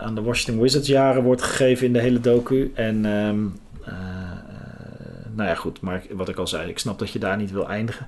aan 0.00 0.14
de 0.14 0.22
Washington 0.22 0.62
Wizards 0.62 0.88
jaren 0.88 1.22
wordt 1.22 1.42
gegeven 1.42 1.86
in 1.86 1.92
de 1.92 2.00
hele 2.00 2.20
docu. 2.20 2.72
En 2.74 3.04
um, 3.04 3.60
nou 5.32 5.48
ja, 5.48 5.54
goed, 5.54 5.80
maar 5.80 6.02
wat 6.10 6.28
ik 6.28 6.36
al 6.36 6.46
zei, 6.46 6.68
ik 6.68 6.78
snap 6.78 6.98
dat 6.98 7.10
je 7.10 7.18
daar 7.18 7.36
niet 7.36 7.52
wil 7.52 7.68
eindigen. 7.68 8.06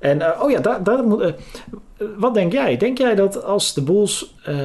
En 0.00 0.18
uh, 0.18 0.42
oh 0.42 0.50
ja, 0.50 0.60
daar, 0.60 0.82
daar 0.82 1.04
moet, 1.04 1.20
uh, 1.20 1.32
wat 2.16 2.34
denk 2.34 2.52
jij? 2.52 2.76
Denk 2.76 2.98
jij 2.98 3.14
dat 3.14 3.44
als 3.44 3.74
de 3.74 3.82
Bulls 3.82 4.34
uh, 4.48 4.56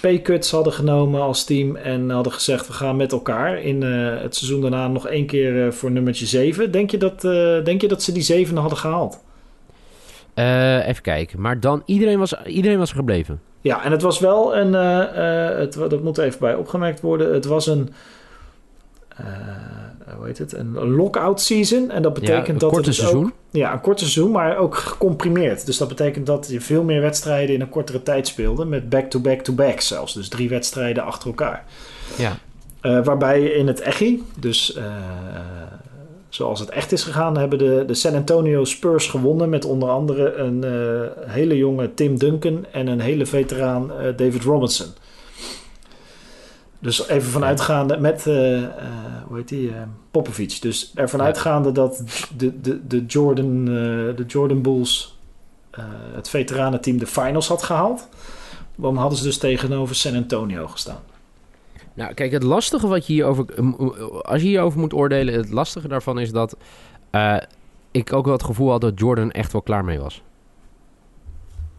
pay-cuts 0.00 0.50
hadden 0.50 0.72
genomen 0.72 1.20
als 1.20 1.44
team 1.44 1.76
en 1.76 2.10
hadden 2.10 2.32
gezegd 2.32 2.66
we 2.66 2.72
gaan 2.72 2.96
met 2.96 3.12
elkaar 3.12 3.60
in 3.60 3.82
het 3.82 4.36
seizoen 4.36 4.60
daarna 4.60 4.88
nog 4.88 5.08
één 5.08 5.26
keer 5.26 5.72
voor 5.72 5.90
nummertje 5.90 6.26
7, 6.26 6.70
denk 6.70 6.90
je 6.90 6.98
dat, 6.98 7.20
denk 7.64 7.80
je 7.80 7.88
dat 7.88 8.02
ze 8.02 8.12
die 8.12 8.22
zevende 8.22 8.60
hadden 8.60 8.78
gehaald? 8.78 9.22
even 10.86 11.02
kijken, 11.02 11.40
maar 11.40 11.60
dan 11.60 11.82
iedereen 11.86 12.18
was, 12.18 12.42
iedereen 12.44 12.78
was 12.78 12.90
er 12.90 12.96
gebleven. 12.96 13.40
Ja, 13.60 13.84
en 13.84 13.92
het 13.92 14.02
was 14.02 14.18
wel 14.18 14.56
een, 14.56 14.72
het, 15.58 15.72
dat 15.72 16.02
moet 16.02 16.18
even 16.18 16.40
bij 16.40 16.54
opgemerkt 16.54 17.00
worden, 17.00 17.34
het 17.34 17.44
was 17.44 17.66
een 17.66 17.88
uh, 19.20 19.26
hoe 20.16 20.26
heet 20.26 20.38
het, 20.38 20.52
een 20.52 20.90
lockout 20.90 21.40
season. 21.40 21.90
En 21.90 22.02
dat 22.02 22.14
betekent 22.14 22.46
ja, 22.46 22.52
een 22.52 22.58
dat 22.58 22.72
korte 22.72 22.92
seizoen. 22.92 23.24
Ook, 23.24 23.32
ja, 23.50 23.72
een 23.72 23.80
korte 23.80 24.04
seizoen, 24.08 24.30
maar 24.30 24.56
ook 24.56 24.76
gecomprimeerd. 24.76 25.66
Dus 25.66 25.78
dat 25.78 25.88
betekent 25.88 26.26
dat 26.26 26.48
je 26.50 26.60
veel 26.60 26.82
meer 26.82 27.00
wedstrijden 27.00 27.54
in 27.54 27.60
een 27.60 27.68
kortere 27.68 28.02
tijd 28.02 28.26
speelde. 28.26 28.64
Met 28.64 28.88
back-to-back-to-back 28.88 29.80
zelfs. 29.80 30.14
Dus 30.14 30.28
drie 30.28 30.48
wedstrijden 30.48 31.04
achter 31.04 31.28
elkaar. 31.28 31.64
Ja. 32.16 32.38
Uh, 32.82 33.04
waarbij 33.04 33.42
in 33.42 33.66
het 33.66 33.80
echi, 33.80 34.22
dus 34.38 34.76
uh, 34.76 34.84
zoals 36.28 36.60
het 36.60 36.68
echt 36.68 36.92
is 36.92 37.02
gegaan, 37.02 37.38
hebben 37.38 37.58
de, 37.58 37.84
de 37.86 37.94
San 37.94 38.14
Antonio 38.14 38.64
Spurs 38.64 39.06
gewonnen. 39.06 39.48
Met 39.48 39.64
onder 39.64 39.88
andere 39.88 40.34
een 40.34 40.64
hele 41.26 41.56
jonge 41.56 41.94
Tim 41.94 42.18
Duncan 42.18 42.66
en 42.72 42.86
een 42.86 43.00
hele 43.00 43.26
veteraan 43.26 43.92
David 44.16 44.42
Robinson. 44.42 44.86
Dus 46.84 47.08
even 47.08 47.30
vanuitgaande 47.30 47.98
met, 47.98 48.26
uh, 48.26 48.60
uh, 48.60 48.68
hoe 49.26 49.36
heet 49.36 49.48
die, 49.48 49.68
uh, 49.68 49.74
Popovic. 50.10 50.60
Dus 50.60 50.92
ervan 50.94 51.20
ja. 51.20 51.26
uitgaande 51.26 51.72
dat 51.72 52.02
de, 52.36 52.60
de, 52.60 52.86
de, 52.86 53.04
Jordan, 53.06 53.64
de 53.64 54.24
Jordan 54.26 54.62
Bulls 54.62 55.18
het 56.14 56.28
veteranenteam 56.28 56.98
de 56.98 57.06
finals 57.06 57.48
had 57.48 57.62
gehaald. 57.62 58.08
Dan 58.76 58.96
hadden 58.96 59.18
ze 59.18 59.24
dus 59.24 59.38
tegenover 59.38 59.94
San 59.94 60.14
Antonio 60.14 60.66
gestaan. 60.66 61.00
Nou, 61.94 62.14
kijk, 62.14 62.32
het 62.32 62.42
lastige 62.42 62.86
wat 62.86 63.06
je 63.06 63.12
hierover... 63.12 63.44
Als 64.22 64.42
je 64.42 64.48
hierover 64.48 64.80
moet 64.80 64.94
oordelen, 64.94 65.34
het 65.34 65.50
lastige 65.50 65.88
daarvan 65.88 66.18
is 66.18 66.32
dat... 66.32 66.56
ik 67.90 68.12
ook 68.12 68.24
wel 68.24 68.34
het 68.34 68.44
gevoel 68.44 68.70
had 68.70 68.80
dat 68.80 68.98
Jordan 68.98 69.30
echt 69.30 69.52
wel 69.52 69.62
klaar 69.62 69.84
mee 69.84 69.98
was. 69.98 70.22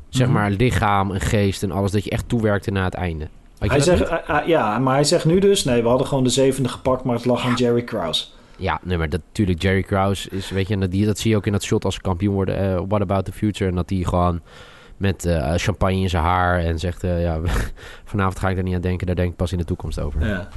Zeg 0.09 0.27
maar 0.27 0.51
lichaam 0.51 1.11
en 1.11 1.21
geest 1.21 1.63
en 1.63 1.71
alles, 1.71 1.91
dat 1.91 2.03
je 2.03 2.09
echt 2.09 2.29
toewerkte 2.29 2.71
na 2.71 2.83
het 2.83 2.93
einde. 2.93 3.27
Hij 3.71 3.79
zegt, 3.79 4.11
uh, 4.11 4.17
uh, 4.29 4.47
ja, 4.47 4.79
maar 4.79 4.93
hij 4.93 5.03
zegt 5.03 5.25
nu 5.25 5.39
dus... 5.39 5.63
Nee, 5.63 5.81
we 5.81 5.87
hadden 5.87 6.07
gewoon 6.07 6.23
de 6.23 6.29
zevende 6.29 6.69
gepakt, 6.69 7.03
maar 7.03 7.15
het 7.15 7.25
lag 7.25 7.43
ja. 7.43 7.49
aan 7.49 7.55
Jerry 7.55 7.83
Krause. 7.83 8.25
Ja, 8.57 8.79
nee, 8.83 8.97
maar 8.97 9.09
dat, 9.09 9.21
natuurlijk 9.27 9.61
Jerry 9.61 9.81
Krause 9.81 10.29
is... 10.29 10.49
Weet 10.49 10.67
je, 10.67 10.77
dat, 10.77 10.91
die, 10.91 11.05
dat 11.05 11.19
zie 11.19 11.31
je 11.31 11.37
ook 11.37 11.45
in 11.45 11.51
dat 11.51 11.63
shot 11.63 11.85
als 11.85 11.95
ze 11.95 12.01
kampioen 12.01 12.33
worden. 12.33 12.63
Uh, 12.63 12.81
what 12.87 13.01
about 13.01 13.25
the 13.25 13.31
future? 13.31 13.69
En 13.69 13.75
dat 13.75 13.89
hij 13.89 13.99
gewoon 13.99 14.41
met 14.97 15.27
champagne 15.55 15.99
in 15.99 16.09
zijn 16.09 16.23
haar... 16.23 16.59
en 16.59 16.79
zegt, 16.79 17.01
ja, 17.01 17.39
vanavond 18.05 18.39
ga 18.39 18.49
ik 18.49 18.57
er 18.57 18.63
niet 18.63 18.75
aan 18.75 18.81
denken. 18.81 19.05
Daar 19.05 19.15
denk 19.15 19.29
ik 19.29 19.35
pas 19.35 19.51
in 19.51 19.57
de 19.57 19.65
toekomst 19.65 19.99
over. 19.99 20.27
Ja. 20.27 20.47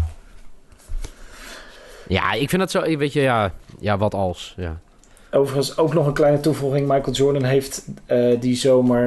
Ja, 2.08 2.32
ik 2.32 2.48
vind 2.48 2.60
dat 2.60 2.70
zo... 2.70 2.96
Weet 2.96 3.12
je, 3.12 3.20
ja, 3.20 3.52
ja 3.80 3.98
wat 3.98 4.14
als, 4.14 4.54
ja. 4.56 4.80
Overigens 5.30 5.78
ook 5.78 5.94
nog 5.94 6.06
een 6.06 6.12
kleine 6.12 6.40
toevoeging. 6.40 6.88
Michael 6.88 7.12
Jordan 7.12 7.44
heeft 7.44 7.84
die 8.40 8.56
zomer 8.56 9.06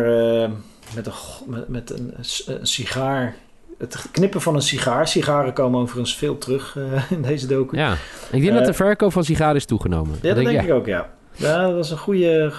met, 0.95 1.05
een, 1.05 1.13
met, 1.45 1.67
met 1.67 1.89
een, 1.89 2.13
een 2.45 2.67
sigaar 2.67 3.35
het 3.81 4.05
knippen 4.11 4.41
van 4.41 4.55
een 4.55 4.61
sigaar. 4.61 5.07
Sigaren 5.07 5.53
komen 5.53 5.81
overigens 5.81 6.15
veel 6.15 6.37
terug 6.37 6.75
uh, 6.75 7.11
in 7.11 7.21
deze 7.21 7.47
docu. 7.47 7.77
Ja, 7.77 7.95
ik 8.31 8.41
denk 8.41 8.53
dat 8.53 8.65
de 8.65 8.73
verkoop 8.73 9.11
van 9.11 9.23
sigaren 9.23 9.55
is 9.55 9.65
toegenomen. 9.65 10.13
Ja, 10.21 10.33
dat, 10.33 10.35
denk, 10.35 10.47
denk 10.47 10.67
ik 10.67 10.73
ook, 10.73 10.85
ja. 10.85 11.09
Ja, 11.35 11.65
dat 11.65 11.73
was 11.73 11.91
een 11.91 11.97
goede, 11.97 12.53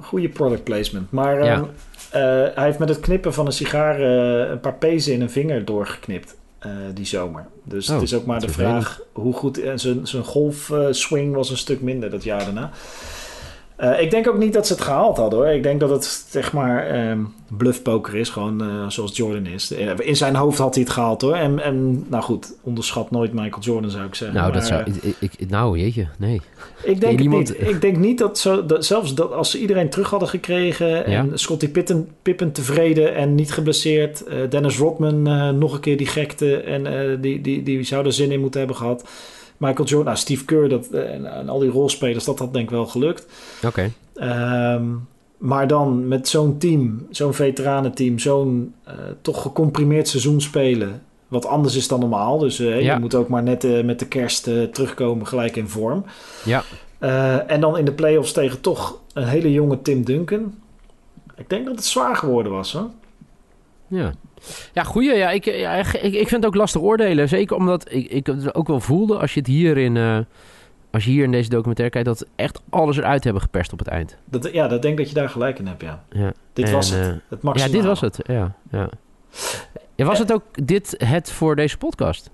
goede 0.00 0.28
product 0.28 0.64
placement. 0.64 1.10
Maar 1.10 1.44
ja. 1.44 1.58
uh, 1.58 1.64
hij 2.54 2.64
heeft 2.64 2.78
met 2.78 2.88
het 2.88 3.00
knippen 3.00 3.34
van 3.34 3.46
een 3.46 3.52
sigaar 3.52 4.00
een 4.50 4.60
paar 4.60 4.74
pezen 4.74 5.12
in 5.12 5.20
een 5.20 5.30
vinger 5.30 5.64
doorgeknipt. 5.64 6.36
die 6.94 7.06
zomer. 7.06 7.46
Dus 7.64 7.88
oh, 7.88 7.94
het 7.94 8.04
is 8.04 8.14
ook 8.14 8.26
maar 8.26 8.40
de 8.40 8.48
vraag 8.48 9.00
hoe 9.12 9.34
goed... 9.34 9.62
En 9.62 9.78
zijn, 9.78 10.06
zijn 10.06 10.24
golfswing 10.24 11.34
was 11.34 11.50
een 11.50 11.56
stuk 11.56 11.80
minder 11.80 12.10
dat 12.10 12.24
jaar 12.24 12.44
daarna. 12.44 12.70
Uh, 13.80 14.00
ik 14.00 14.10
denk 14.10 14.28
ook 14.28 14.38
niet 14.38 14.52
dat 14.52 14.66
ze 14.66 14.72
het 14.72 14.82
gehaald 14.82 15.16
hadden 15.16 15.38
hoor. 15.38 15.48
Ik 15.48 15.62
denk 15.62 15.80
dat 15.80 15.90
het 15.90 16.04
zeg 16.28 16.52
maar 16.52 17.08
um, 17.10 17.34
bluffpoker 17.48 18.14
is, 18.14 18.28
gewoon 18.28 18.62
uh, 18.62 18.88
zoals 18.88 19.16
Jordan 19.16 19.46
is. 19.46 19.70
In 19.98 20.16
zijn 20.16 20.34
hoofd 20.34 20.58
had 20.58 20.74
hij 20.74 20.82
het 20.82 20.92
gehaald 20.92 21.22
hoor. 21.22 21.34
En, 21.34 21.60
en 21.60 22.04
nou 22.08 22.22
goed, 22.22 22.54
onderschat 22.62 23.10
nooit 23.10 23.32
Michael 23.32 23.62
Jordan 23.62 23.90
zou 23.90 24.04
ik 24.04 24.14
zeggen. 24.14 24.36
Nou, 24.36 24.50
maar, 24.50 24.60
dat 24.60 24.68
zou, 24.68 24.82
ik, 25.18 25.32
ik, 25.38 25.50
nou 25.50 25.78
jeetje, 25.78 26.06
nee. 26.16 26.40
Ik 26.82 27.00
denk 27.00 27.18
niemand... 27.18 27.48
niet. 27.58 27.68
Ik 27.68 27.80
denk 27.80 27.96
niet 27.96 28.18
dat, 28.18 28.38
zo, 28.38 28.66
dat 28.66 28.84
zelfs 28.84 29.14
dat 29.14 29.32
als 29.32 29.50
ze 29.50 29.58
iedereen 29.58 29.90
terug 29.90 30.10
hadden 30.10 30.28
gekregen 30.28 31.04
en 31.04 31.12
ja? 31.12 31.26
Scottie 31.36 31.68
Pippen, 31.68 32.08
Pippen 32.22 32.52
tevreden 32.52 33.14
en 33.14 33.34
niet 33.34 33.52
geblesseerd. 33.52 34.24
Uh, 34.28 34.50
Dennis 34.50 34.78
Rodman 34.78 35.22
nog 35.58 35.72
een 35.72 35.80
keer 35.80 35.96
die 35.96 36.06
gekte 36.06 36.56
en 36.56 37.20
die, 37.20 37.40
die, 37.40 37.62
die 37.62 37.82
zou 37.82 38.06
er 38.06 38.12
zin 38.12 38.32
in 38.32 38.40
moeten 38.40 38.60
hebben 38.60 38.76
gehad. 38.76 39.04
Michael 39.58 39.88
Jordan, 39.88 40.06
nou, 40.06 40.16
Steve 40.16 40.44
Kerr 40.44 40.68
dat, 40.68 40.86
en, 40.86 41.34
en, 41.34 41.48
al 41.48 41.58
die 41.58 41.70
rolspelers, 41.70 42.24
dat 42.24 42.38
had 42.38 42.52
denk 42.52 42.64
ik 42.64 42.70
wel 42.70 42.86
gelukt. 42.86 43.26
Oké. 43.64 43.90
Okay. 44.14 44.74
Um, 44.74 45.08
maar 45.36 45.66
dan 45.66 46.08
met 46.08 46.28
zo'n 46.28 46.58
team, 46.58 47.06
zo'n 47.10 47.34
veteranenteam, 47.34 48.18
zo'n 48.18 48.74
uh, 48.88 48.94
toch 49.22 49.42
gecomprimeerd 49.42 50.08
seizoen 50.08 50.40
spelen. 50.40 51.02
Wat 51.28 51.46
anders 51.46 51.76
is 51.76 51.88
dan 51.88 52.00
normaal. 52.00 52.38
Dus 52.38 52.60
uh, 52.60 52.82
ja. 52.82 52.94
je 52.94 53.00
moet 53.00 53.14
ook 53.14 53.28
maar 53.28 53.42
net 53.42 53.64
uh, 53.64 53.84
met 53.84 53.98
de 53.98 54.06
kerst 54.06 54.42
terugkomen 54.72 55.26
gelijk 55.26 55.56
in 55.56 55.68
vorm. 55.68 56.04
Ja. 56.44 56.64
en 57.46 57.60
dan 57.60 57.78
in 57.78 57.84
de 57.84 57.92
playoffs 57.92 58.32
tegen 58.32 58.60
toch 58.60 59.00
een 59.12 59.26
hele 59.26 59.52
jonge 59.52 59.82
Tim 59.82 60.04
Duncan. 60.04 60.54
Ik 61.36 61.48
denk 61.48 61.66
dat 61.66 61.74
het 61.74 61.84
zwaar 61.84 62.16
geworden 62.16 62.52
was 62.52 62.72
hoor. 62.72 62.90
Ja. 63.88 64.12
Ja, 64.72 64.82
goeie. 64.82 65.14
Ja, 65.14 65.30
ik, 65.30 65.44
ja, 65.44 65.72
ik, 65.74 65.92
ik 66.02 66.28
vind 66.28 66.30
het 66.30 66.46
ook 66.46 66.54
lastig 66.54 66.80
oordelen. 66.80 67.28
Zeker 67.28 67.56
omdat 67.56 67.92
ik, 67.92 68.10
ik 68.10 68.26
het 68.26 68.54
ook 68.54 68.66
wel 68.66 68.80
voelde 68.80 69.18
als 69.18 69.34
je 69.34 69.40
het 69.40 69.48
hier 69.48 69.76
in... 69.76 69.96
Uh, 69.96 70.18
als 70.90 71.04
je 71.04 71.10
hier 71.10 71.24
in 71.24 71.30
deze 71.30 71.48
documentaire 71.48 71.92
kijkt, 71.94 72.08
dat 72.08 72.28
echt 72.36 72.62
alles 72.68 72.96
eruit 72.96 73.24
hebben 73.24 73.42
geperst 73.42 73.72
op 73.72 73.78
het 73.78 73.88
eind. 73.88 74.16
Dat, 74.24 74.52
ja, 74.52 74.68
dat 74.68 74.82
denk 74.82 74.96
dat 74.96 75.08
je 75.08 75.14
daar 75.14 75.28
gelijk 75.28 75.58
in 75.58 75.66
hebt, 75.66 75.82
ja. 75.82 76.04
ja. 76.10 76.32
Dit 76.52 76.66
en, 76.66 76.72
was 76.72 76.90
het, 76.90 77.06
uh, 77.06 77.12
het 77.28 77.42
maximale. 77.42 77.72
Ja, 77.72 77.78
dit 77.78 77.86
was 77.86 78.00
het, 78.00 78.18
ja. 78.26 78.54
ja. 78.70 78.90
ja 79.94 80.04
was 80.04 80.18
het 80.18 80.32
ook 80.32 80.66
dit 80.66 80.94
het 81.04 81.30
voor 81.30 81.56
deze 81.56 81.78
podcast? 81.78 82.30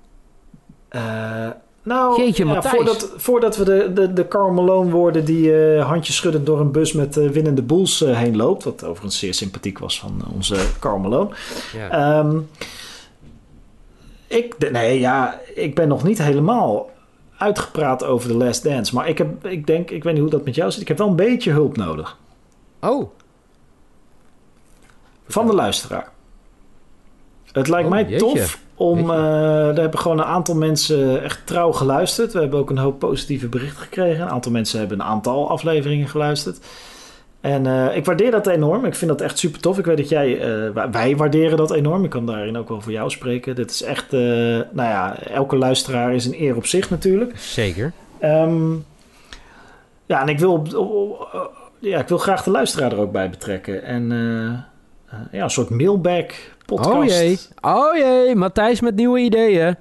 Uh, 0.90 1.48
nou, 1.84 2.22
Jeetje, 2.22 2.46
ja, 2.46 2.62
voordat, 2.62 3.12
voordat 3.16 3.56
we 3.56 3.64
de, 3.64 3.92
de, 3.92 4.12
de 4.12 4.28
Carl 4.28 4.52
Malone 4.52 4.90
worden 4.90 5.24
die 5.24 5.74
uh, 5.74 5.86
handjes 5.86 6.16
schuddend 6.16 6.46
door 6.46 6.60
een 6.60 6.72
bus 6.72 6.92
met 6.92 7.16
uh, 7.16 7.30
winnende 7.30 7.62
boels 7.62 8.02
uh, 8.02 8.18
heen 8.18 8.36
loopt. 8.36 8.64
Wat 8.64 8.84
overigens 8.84 9.18
zeer 9.18 9.34
sympathiek 9.34 9.78
was 9.78 10.00
van 10.00 10.24
onze 10.34 10.56
Carl 10.80 10.98
Malone. 10.98 11.30
Ja. 11.76 12.18
Um, 12.18 12.48
ik, 14.26 14.70
nee, 14.70 15.00
ja, 15.00 15.40
ik 15.54 15.74
ben 15.74 15.88
nog 15.88 16.04
niet 16.04 16.18
helemaal 16.18 16.90
uitgepraat 17.38 18.04
over 18.04 18.28
The 18.28 18.36
Last 18.36 18.62
Dance. 18.62 18.94
Maar 18.94 19.08
ik, 19.08 19.18
heb, 19.18 19.46
ik 19.46 19.66
denk, 19.66 19.90
ik 19.90 20.04
weet 20.04 20.12
niet 20.12 20.22
hoe 20.22 20.30
dat 20.30 20.44
met 20.44 20.54
jou 20.54 20.70
zit. 20.70 20.80
Ik 20.80 20.88
heb 20.88 20.98
wel 20.98 21.08
een 21.08 21.16
beetje 21.16 21.50
hulp 21.50 21.76
nodig. 21.76 22.18
Oh. 22.80 23.10
Van 25.28 25.46
de 25.46 25.54
luisteraar. 25.54 26.12
Het 27.54 27.68
lijkt 27.68 27.84
oh, 27.86 27.90
mij 27.92 28.02
jeetje. 28.04 28.18
tof 28.18 28.58
om. 28.74 29.10
Uh, 29.10 29.68
er 29.68 29.80
hebben 29.80 29.98
gewoon 29.98 30.18
een 30.18 30.24
aantal 30.24 30.54
mensen 30.54 31.22
echt 31.22 31.46
trouw 31.46 31.72
geluisterd. 31.72 32.32
We 32.32 32.40
hebben 32.40 32.58
ook 32.58 32.70
een 32.70 32.78
hoop 32.78 32.98
positieve 32.98 33.48
berichten 33.48 33.82
gekregen. 33.82 34.22
Een 34.22 34.30
aantal 34.30 34.52
mensen 34.52 34.78
hebben 34.78 35.00
een 35.00 35.06
aantal 35.06 35.50
afleveringen 35.50 36.08
geluisterd. 36.08 36.58
En 37.40 37.66
eh, 37.66 37.96
ik 37.96 38.04
waardeer 38.04 38.30
dat 38.30 38.46
enorm. 38.46 38.84
Ik 38.84 38.94
vind 38.94 39.10
dat 39.10 39.20
echt 39.20 39.38
super 39.38 39.60
tof. 39.60 39.78
Ik 39.78 39.84
weet 39.84 39.96
dat 39.96 40.08
jij, 40.08 40.40
eh, 40.40 40.86
wij- 40.90 41.16
waarderen 41.16 41.56
dat 41.56 41.70
enorm. 41.72 42.04
Ik 42.04 42.10
kan 42.10 42.26
daarin 42.26 42.56
ook 42.56 42.68
wel 42.68 42.80
voor 42.80 42.92
jou 42.92 43.10
spreken. 43.10 43.54
Dit 43.54 43.70
is 43.70 43.82
echt, 43.82 44.12
eh, 44.12 44.20
nou 44.20 44.88
ja, 44.88 45.18
elke 45.22 45.56
luisteraar 45.56 46.14
is 46.14 46.26
een 46.26 46.40
eer 46.42 46.56
op 46.56 46.66
zich 46.66 46.90
natuurlijk. 46.90 47.38
Zeker. 47.38 47.92
Ehm, 48.18 48.72
ja, 50.06 50.20
en 50.22 50.28
ik 50.28 50.38
wil, 50.38 50.52
op- 50.52 50.74
op- 50.74 50.90
op- 51.32 51.72
ja, 51.78 51.98
ik 51.98 52.08
wil 52.08 52.18
graag 52.18 52.42
de 52.42 52.50
luisteraar 52.50 52.92
er 52.92 52.98
ook 52.98 53.12
bij 53.12 53.30
betrekken. 53.30 53.82
En 53.82 54.12
eh, 54.12 54.46
eh, 55.14 55.26
ja, 55.32 55.42
een 55.42 55.50
soort 55.50 55.70
mailback 55.70 56.34
podcast. 56.66 56.96
Oh 56.96 57.04
jee. 57.04 57.38
Oh 57.60 57.96
jee, 57.96 58.34
Matthijs 58.34 58.80
met 58.80 58.94
nieuwe 58.94 59.18
ideeën. 59.18 59.76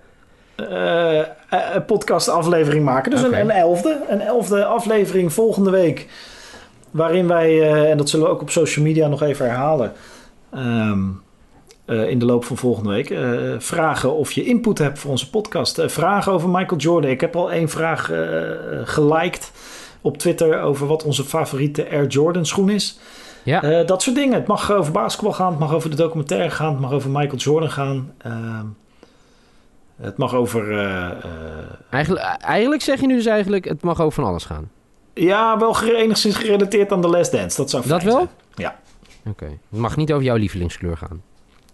eh, 0.56 1.20
eh, 1.20 1.26
een 1.74 1.86
podcast 1.86 2.28
aflevering 2.30 2.86
maken. 2.86 3.12
Dus 3.12 3.22
een, 3.22 3.40
een 3.40 3.52
elfde. 3.52 4.02
Een 4.08 4.22
elfde 4.22 4.66
aflevering 4.66 5.34
volgende 5.34 5.70
week. 5.70 6.08
Waarin 6.92 7.28
wij, 7.28 7.62
eh, 7.62 7.90
en 7.92 7.98
dat 7.98 8.10
zullen 8.10 8.26
we 8.26 8.32
ook 8.32 8.42
op 8.42 8.50
social 8.50 8.86
media 8.86 9.08
nog 9.08 9.22
even 9.22 9.46
herhalen. 9.46 9.92
ehm, 10.54 11.00
eh, 11.86 12.10
in 12.10 12.20
de 12.20 12.26
loop 12.26 12.46
van 12.46 12.58
volgende 12.58 12.90
week. 12.90 13.10
eh, 13.10 13.20
vragen 13.58 14.14
of 14.14 14.32
je 14.32 14.44
input 14.44 14.78
hebt 14.78 15.00
voor 15.00 15.12
onze 15.12 15.30
podcast. 15.30 15.78
Eh, 15.80 15.88
vragen 15.88 16.32
over 16.32 16.50
Michael 16.50 16.80
Jordan. 16.82 17.12
Ik 17.12 17.22
heb 17.22 17.36
al 17.36 17.52
één 17.52 17.70
vraag 17.70 18.12
eh 18.12 18.20
geliked 18.84 19.52
op 20.02 20.18
Twitter 20.18 20.62
over 20.62 20.88
wat 20.88 21.04
onze 21.04 21.24
favoriete 21.24 21.90
Air 21.92 22.08
Jordan 22.08 22.46
schoen 22.46 22.70
is. 22.70 23.00
Ja. 23.44 23.62
Eh, 23.64 23.88
dat 23.88 24.02
soort 24.02 24.16
dingen. 24.16 24.34
Het 24.34 24.48
mag 24.48 24.72
over 24.72 24.92
basketbal 24.92 25.34
gaan, 25.34 25.50
het 25.50 25.60
mag 25.60 25.74
over 25.74 25.90
de 25.90 25.96
documentaire 25.96 26.50
gaan, 26.50 26.72
het 26.72 26.80
mag 26.80 26.92
over 26.92 27.10
Michael 27.10 27.36
Jordan 27.38 27.70
gaan. 27.72 28.14
Ehm, 28.18 28.66
het 29.96 30.18
mag 30.18 30.34
over. 30.34 30.72
eh, 30.80 31.06
eh, 31.06 31.66
Eigenlijk, 31.90 32.26
eigenlijk 32.42 32.82
zeg 32.82 33.00
je 33.00 33.08
nu 33.08 33.16
dus 33.16 33.26
eigenlijk, 33.26 33.66
het 33.66 33.82
mag 33.82 34.02
over 34.02 34.14
van 34.22 34.24
alles 34.30 34.46
gaan. 34.46 34.70
ja, 35.14 35.58
wel 35.60 35.82
enigszins 35.84 36.36
gerelateerd 36.36 36.92
aan 36.92 37.02
de 37.02 37.08
Last 37.08 37.32
Dance. 37.32 37.58
Dat 37.58 37.70
zou 37.70 37.88
Dat 37.88 38.04
wel? 38.04 38.14
zijn. 38.16 38.30
Ja. 38.56 38.80
Oké. 39.26 39.46
Het 39.46 39.80
mag 39.80 39.96
niet 39.96 40.12
over 40.12 40.24
jouw 40.26 40.36
lievelingskleur 40.36 40.98
gaan. 40.98 41.22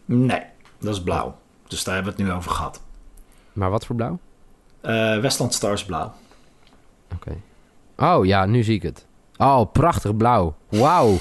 Nee, 0.06 0.42
dat 0.80 0.94
is 0.96 1.02
blauw. 1.04 1.36
Dus 1.68 1.84
daar 1.84 1.96
hebben 1.96 2.14
we 2.16 2.20
het 2.22 2.30
nu 2.30 2.36
over 2.38 2.52
gehad. 2.52 2.82
Maar 3.54 3.70
wat 3.70 3.86
voor 3.86 3.96
blauw? 3.96 4.20
Westland 5.22 5.54
Stars 5.54 5.86
blauw. 5.86 6.12
Oké. 7.16 7.32
Oh 7.98 8.26
ja, 8.26 8.46
nu 8.46 8.64
zie 8.64 8.76
ik 8.76 8.82
het. 8.82 9.06
Oh, 9.42 9.72
prachtig 9.72 10.18
blauw. 10.18 10.56
Wauw. 10.70 11.18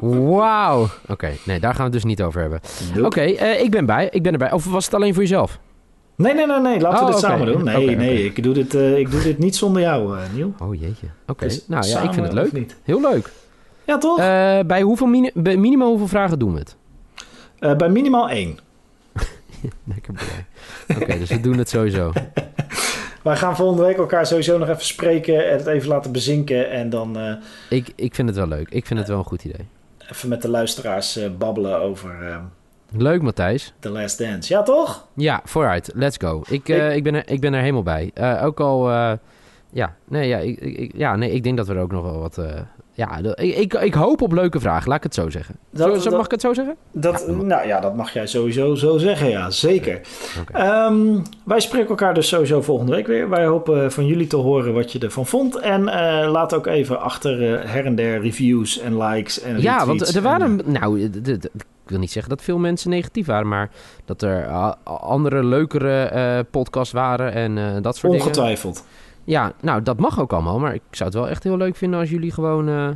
Wauw. 0.00 0.86
Oké, 1.08 1.30
nee, 1.44 1.60
daar 1.60 1.70
gaan 1.70 1.78
we 1.78 1.82
het 1.82 1.92
dus 1.92 2.04
niet 2.04 2.22
over 2.22 2.40
hebben. 2.40 2.60
Oké, 3.04 3.20
eh, 3.20 3.60
ik 3.62 3.70
ben 3.70 3.86
bij. 3.86 4.08
Ik 4.10 4.22
ben 4.22 4.32
erbij. 4.32 4.52
Of 4.52 4.64
was 4.64 4.84
het 4.84 4.94
alleen 4.94 5.12
voor 5.14 5.22
jezelf? 5.22 5.58
Nee, 6.16 6.34
nee, 6.34 6.46
nee, 6.46 6.60
nee. 6.60 6.80
Laten 6.80 6.98
we 6.98 7.04
Oh, 7.04 7.10
dit 7.10 7.20
samen 7.20 7.46
doen. 7.46 7.64
Nee, 7.64 7.96
nee. 7.96 8.24
Ik, 8.24 8.42
doe 8.42 8.54
dit, 8.54 8.74
eh, 8.74 8.98
ik 8.98 9.10
doe 9.10 9.22
dit 9.22 9.38
niet 9.38 9.56
zonder 9.56 9.82
jou, 9.82 10.18
eh 10.18 10.22
Niel. 10.34 10.54
Oh 10.58 10.74
jeetje. 10.80 11.06
Oké. 11.26 11.44
Dus 11.44 11.66
Nou 11.66 11.86
ja, 11.86 12.00
ik 12.00 12.12
vind 12.12 12.24
het 12.26 12.34
leuk. 12.34 12.52
Niet. 12.52 12.76
Heel 12.82 13.00
leuk. 13.00 13.30
Ja, 13.84 13.98
toch? 13.98 14.16
Bij 14.66 14.82
hoeveel 14.82 15.06
mini 15.06 15.30
bij 15.34 15.56
minimaal 15.56 15.88
hoeveel 15.88 16.08
vragen 16.08 16.38
doen 16.38 16.52
we 16.52 16.58
het? 16.58 16.76
Bij 17.78 17.88
minimaal 17.88 18.28
één. 18.28 18.58
Lekker 19.94 20.12
blij. 20.12 20.46
Oké, 21.02 21.18
dus 21.18 21.28
we 21.28 21.40
doen 21.40 21.58
het 21.58 21.68
sowieso. 21.68 22.12
Wij 23.22 23.36
gaan 23.36 23.56
volgende 23.56 23.82
week 23.84 23.96
elkaar 23.96 24.26
sowieso 24.26 24.58
nog 24.58 24.68
even 24.68 24.84
spreken 24.84 25.50
en 25.50 25.56
het 25.56 25.66
even 25.66 25.88
laten 25.88 26.12
bezinken. 26.12 26.70
En 26.70 26.90
dan 26.90 27.18
eh, 27.18 27.34
Ik, 27.68 27.92
ik 27.96 28.14
vind 28.14 28.28
het 28.28 28.36
wel 28.36 28.46
leuk. 28.48 28.68
Ik 28.70 28.86
vind 28.86 28.98
het 28.98 29.08
wel 29.08 29.18
een 29.18 29.24
goed 29.24 29.44
idee. 29.44 29.66
even 30.10 30.28
met 30.28 30.42
de 30.42 30.48
luisteraars 30.48 31.16
eh, 31.16 31.30
babbelen 31.38 31.78
over 31.80 32.26
eh 32.28 32.36
Leuk, 32.96 33.22
Matthijs. 33.22 33.72
The 33.78 33.88
Last 33.90 34.18
Dance. 34.18 34.52
Ja, 34.52 34.62
toch? 34.62 35.06
Ja, 35.14 35.40
vooruit. 35.44 35.90
Let's 35.94 36.16
go. 36.20 36.42
Ik, 36.48 36.68
eh, 36.68 36.96
ik, 36.96 37.02
ben, 37.02 37.14
er, 37.14 37.22
ik 37.30 37.40
ben 37.40 37.52
er 37.54 37.60
helemaal 37.60 37.82
bij. 37.82 38.10
Eh, 38.14 38.44
ook 38.44 38.60
al... 38.60 38.90
eh, 38.90 39.12
ja, 39.70 39.94
nee, 40.08 40.28
ja, 40.28 40.38
ik, 40.38 40.60
ik, 40.60 40.76
ik- 40.78 40.92
ja, 40.96 41.16
nee, 41.16 41.30
ik 41.30 41.42
denk 41.42 41.56
dat 41.56 41.66
we 41.66 41.74
er 41.74 41.80
ook 41.80 41.92
nog 41.92 42.02
wel 42.02 42.18
wat... 42.18 42.38
eh, 42.38 42.60
ja, 42.94 43.18
ik, 43.34 43.56
ik, 43.56 43.74
ik 43.74 43.94
hoop 43.94 44.22
op 44.22 44.32
leuke 44.32 44.60
vragen. 44.60 44.88
Laat 44.88 44.96
ik 44.96 45.02
het 45.02 45.14
zo 45.14 45.30
zeggen. 45.30 45.54
Dat- 45.70 45.88
zo, 45.88 45.98
zo- 45.98 46.04
dat- 46.08 46.16
mag 46.16 46.24
ik 46.24 46.30
het 46.30 46.40
zo 46.40 46.52
zeggen? 46.54 46.76
Dat, 46.92 47.24
Ja, 47.26 47.32
nou 47.32 47.66
ja, 47.66 47.80
dat 47.80 47.96
mag 47.96 48.12
jij 48.12 48.26
sowieso 48.26 48.74
zo 48.74 48.98
zeggen, 48.98 49.28
ja, 49.30 49.50
zeker. 49.50 50.00
Ehm, 50.52 51.18
wij 51.44 51.60
spreken 51.60 51.88
elkaar 51.88 52.14
dus 52.14 52.28
sowieso 52.28 52.62
volgende 52.62 52.92
week 52.92 53.06
weer. 53.06 53.28
Wij 53.28 53.44
hopen 53.46 53.92
van 53.92 54.06
jullie 54.06 54.26
te 54.26 54.36
horen 54.36 54.74
wat 54.74 54.92
je 54.92 54.98
ervan 54.98 55.26
vond. 55.26 55.56
En 55.56 55.88
eh, 55.88 56.30
laat 56.30 56.54
ook 56.54 56.66
even 56.66 57.00
achter 57.00 57.54
eh, 57.54 57.70
her 57.70 57.84
en 57.86 57.94
der 57.94 58.20
reviews 58.20 58.78
en 58.78 59.02
likes 59.02 59.40
en 59.40 59.60
Ja, 59.60 59.86
want 59.86 60.14
er 60.14 60.22
waren... 60.22 60.60
en, 60.64 60.72
nou, 60.72 61.00
ik 61.00 61.50
wil 61.86 61.98
niet 61.98 62.12
zeggen 62.12 62.30
dat 62.30 62.42
veel 62.42 62.58
mensen 62.58 62.90
negatief 62.90 63.26
waren... 63.26 63.48
maar 63.48 63.70
dat 64.04 64.22
er 64.22 64.46
ah, 64.48 64.72
andere, 64.84 65.44
leukere 65.44 66.02
eh 66.04 66.38
podcasts 66.50 66.92
waren 66.92 67.32
en 67.32 67.82
dat 67.82 67.96
soort 67.96 68.12
dingen. 68.12 68.26
ongetwijfeld. 68.26 68.84
Ja, 69.24 69.52
nou, 69.60 69.82
dat 69.82 69.98
mag 69.98 70.20
ook 70.20 70.32
allemaal. 70.32 70.58
Maar 70.58 70.74
ik 70.74 70.82
zou 70.90 71.10
het 71.10 71.18
wel 71.18 71.28
echt 71.28 71.42
heel 71.42 71.56
leuk 71.56 71.76
vinden 71.76 72.00
als 72.00 72.10
jullie 72.10 72.32
gewoon... 72.32 72.68
eh, 72.68 72.88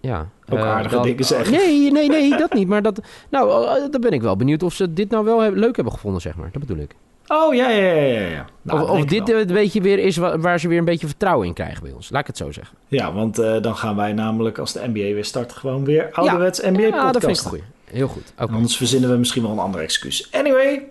ja, 0.00 0.28
Ook 0.48 0.58
eh, 0.58 0.64
aardige 0.64 0.94
dan- 0.94 1.04
dingen 1.04 1.24
zeggen. 1.24 1.52
Nee, 1.56 1.90
nee, 1.92 2.08
nee, 2.08 2.36
dat 2.36 2.52
niet. 2.52 2.68
Maar 2.68 2.82
dat... 2.82 3.00
Nou, 3.30 3.66
eh, 3.66 3.90
dan 3.90 4.00
ben 4.00 4.10
ik 4.12 4.22
wel 4.22 4.36
benieuwd 4.36 4.62
of 4.62 4.74
ze 4.74 4.92
dit 4.92 5.10
nou 5.10 5.24
wel 5.24 5.50
leuk 5.50 5.74
hebben 5.76 5.92
gevonden, 5.94 6.20
zeg 6.20 6.36
maar. 6.36 6.48
Dat 6.52 6.66
bedoel 6.66 6.82
ik. 6.82 6.94
Oh, 7.28 7.54
ja, 7.54 7.68
ja, 7.70 7.92
ja, 7.92 8.02
ja. 8.20 8.26
ja. 8.28 8.44
Nou, 8.62 8.82
of 8.82 8.90
of 8.90 9.04
dit 9.04 9.30
een 9.30 9.46
beetje 9.46 9.80
weer 9.80 9.98
is 9.98 10.16
wa- 10.16 10.38
waar 10.38 10.60
ze 10.60 10.68
weer 10.68 10.78
een 10.78 10.84
beetje 10.84 11.06
vertrouwen 11.06 11.46
in 11.46 11.52
krijgen 11.54 11.82
bij 11.82 11.92
ons. 11.92 12.10
Laat 12.10 12.20
ik 12.20 12.26
het 12.26 12.36
zo 12.36 12.52
zeggen. 12.52 12.76
Ja, 12.88 13.12
want 13.12 13.36
dan 13.36 13.76
gaan 13.76 13.96
wij 13.96 14.12
namelijk 14.12 14.58
als 14.58 14.72
de 14.72 14.80
NBA 14.86 14.92
weer 14.92 15.24
start 15.24 15.52
gewoon 15.52 15.84
weer 15.84 16.08
ouderwets 16.12 16.60
NBA 16.60 16.80
Ja, 16.80 16.88
podcast. 16.90 17.12
dat 17.12 17.24
vind 17.24 17.36
ik 17.40 17.42
goeie. 17.46 17.62
Heel 17.84 18.08
goed. 18.08 18.32
Anders 18.34 18.76
verzinnen 18.76 19.10
we 19.10 19.16
misschien 19.16 19.42
wel 19.42 19.50
een 19.50 19.58
ander 19.58 19.80
excuus. 19.80 20.28
Anyway, 20.32 20.82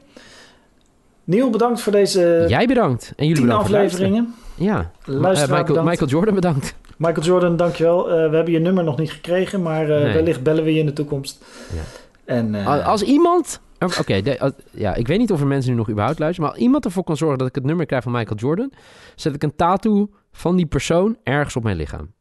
Neil, 1.25 1.49
bedankt 1.49 1.81
voor 1.81 1.91
deze 1.91 2.45
Jij 2.47 2.67
bedankt. 2.67 3.13
En 3.15 3.27
jullie 3.27 3.41
bedankt 3.41 3.63
afleveringen. 3.63 4.33
Ja. 4.55 4.75
Ma- 4.75 4.91
eh, 5.13 5.19
Luisteraar, 5.19 5.63
Michael. 5.65 5.83
Michael 5.83 6.09
Jordan 6.09 6.35
bedankt. 6.35 6.75
Michael 6.97 7.25
Jordan, 7.25 7.55
dankjewel. 7.57 8.09
Eh 8.09 8.29
we 8.29 8.35
hebben 8.35 8.53
je 8.53 8.59
nummer 8.59 8.83
nog 8.83 8.97
niet 8.97 9.11
gekregen, 9.11 9.61
maar 9.61 9.89
eh, 9.89 10.01
Nee. 10.03 10.13
wellicht 10.13 10.43
bellen 10.43 10.63
we 10.63 10.73
je 10.73 10.79
in 10.79 10.85
de 10.85 10.93
toekomst. 10.93 11.45
Ja. 11.73 11.81
En, 12.25 12.55
eh, 12.55 12.87
Als- 12.87 13.01
iemand... 13.03 13.59
Oké, 13.99 14.21
de- 14.21 14.39
als- 14.39 14.51
ja, 14.71 14.93
ik 14.95 15.07
weet 15.07 15.17
niet 15.19 15.31
of 15.31 15.39
er 15.41 15.47
mensen 15.47 15.71
nu 15.71 15.77
nog 15.77 15.89
überhaupt 15.89 16.19
luisteren... 16.19 16.45
maar 16.45 16.55
als 16.55 16.65
iemand 16.65 16.85
ervoor 16.85 17.03
kan 17.03 17.17
zorgen 17.17 17.37
dat 17.37 17.47
ik 17.47 17.55
het 17.55 17.63
nummer 17.63 17.85
krijg 17.85 18.03
van 18.03 18.11
Michael 18.11 18.37
Jordan... 18.39 18.71
zet 19.15 19.35
ik 19.35 19.43
een 19.43 19.55
tattoo 19.55 20.09
van 20.31 20.55
die 20.55 20.65
persoon 20.65 21.17
ergens 21.23 21.55
op 21.55 21.63
mijn 21.63 21.77
lichaam. 21.77 22.13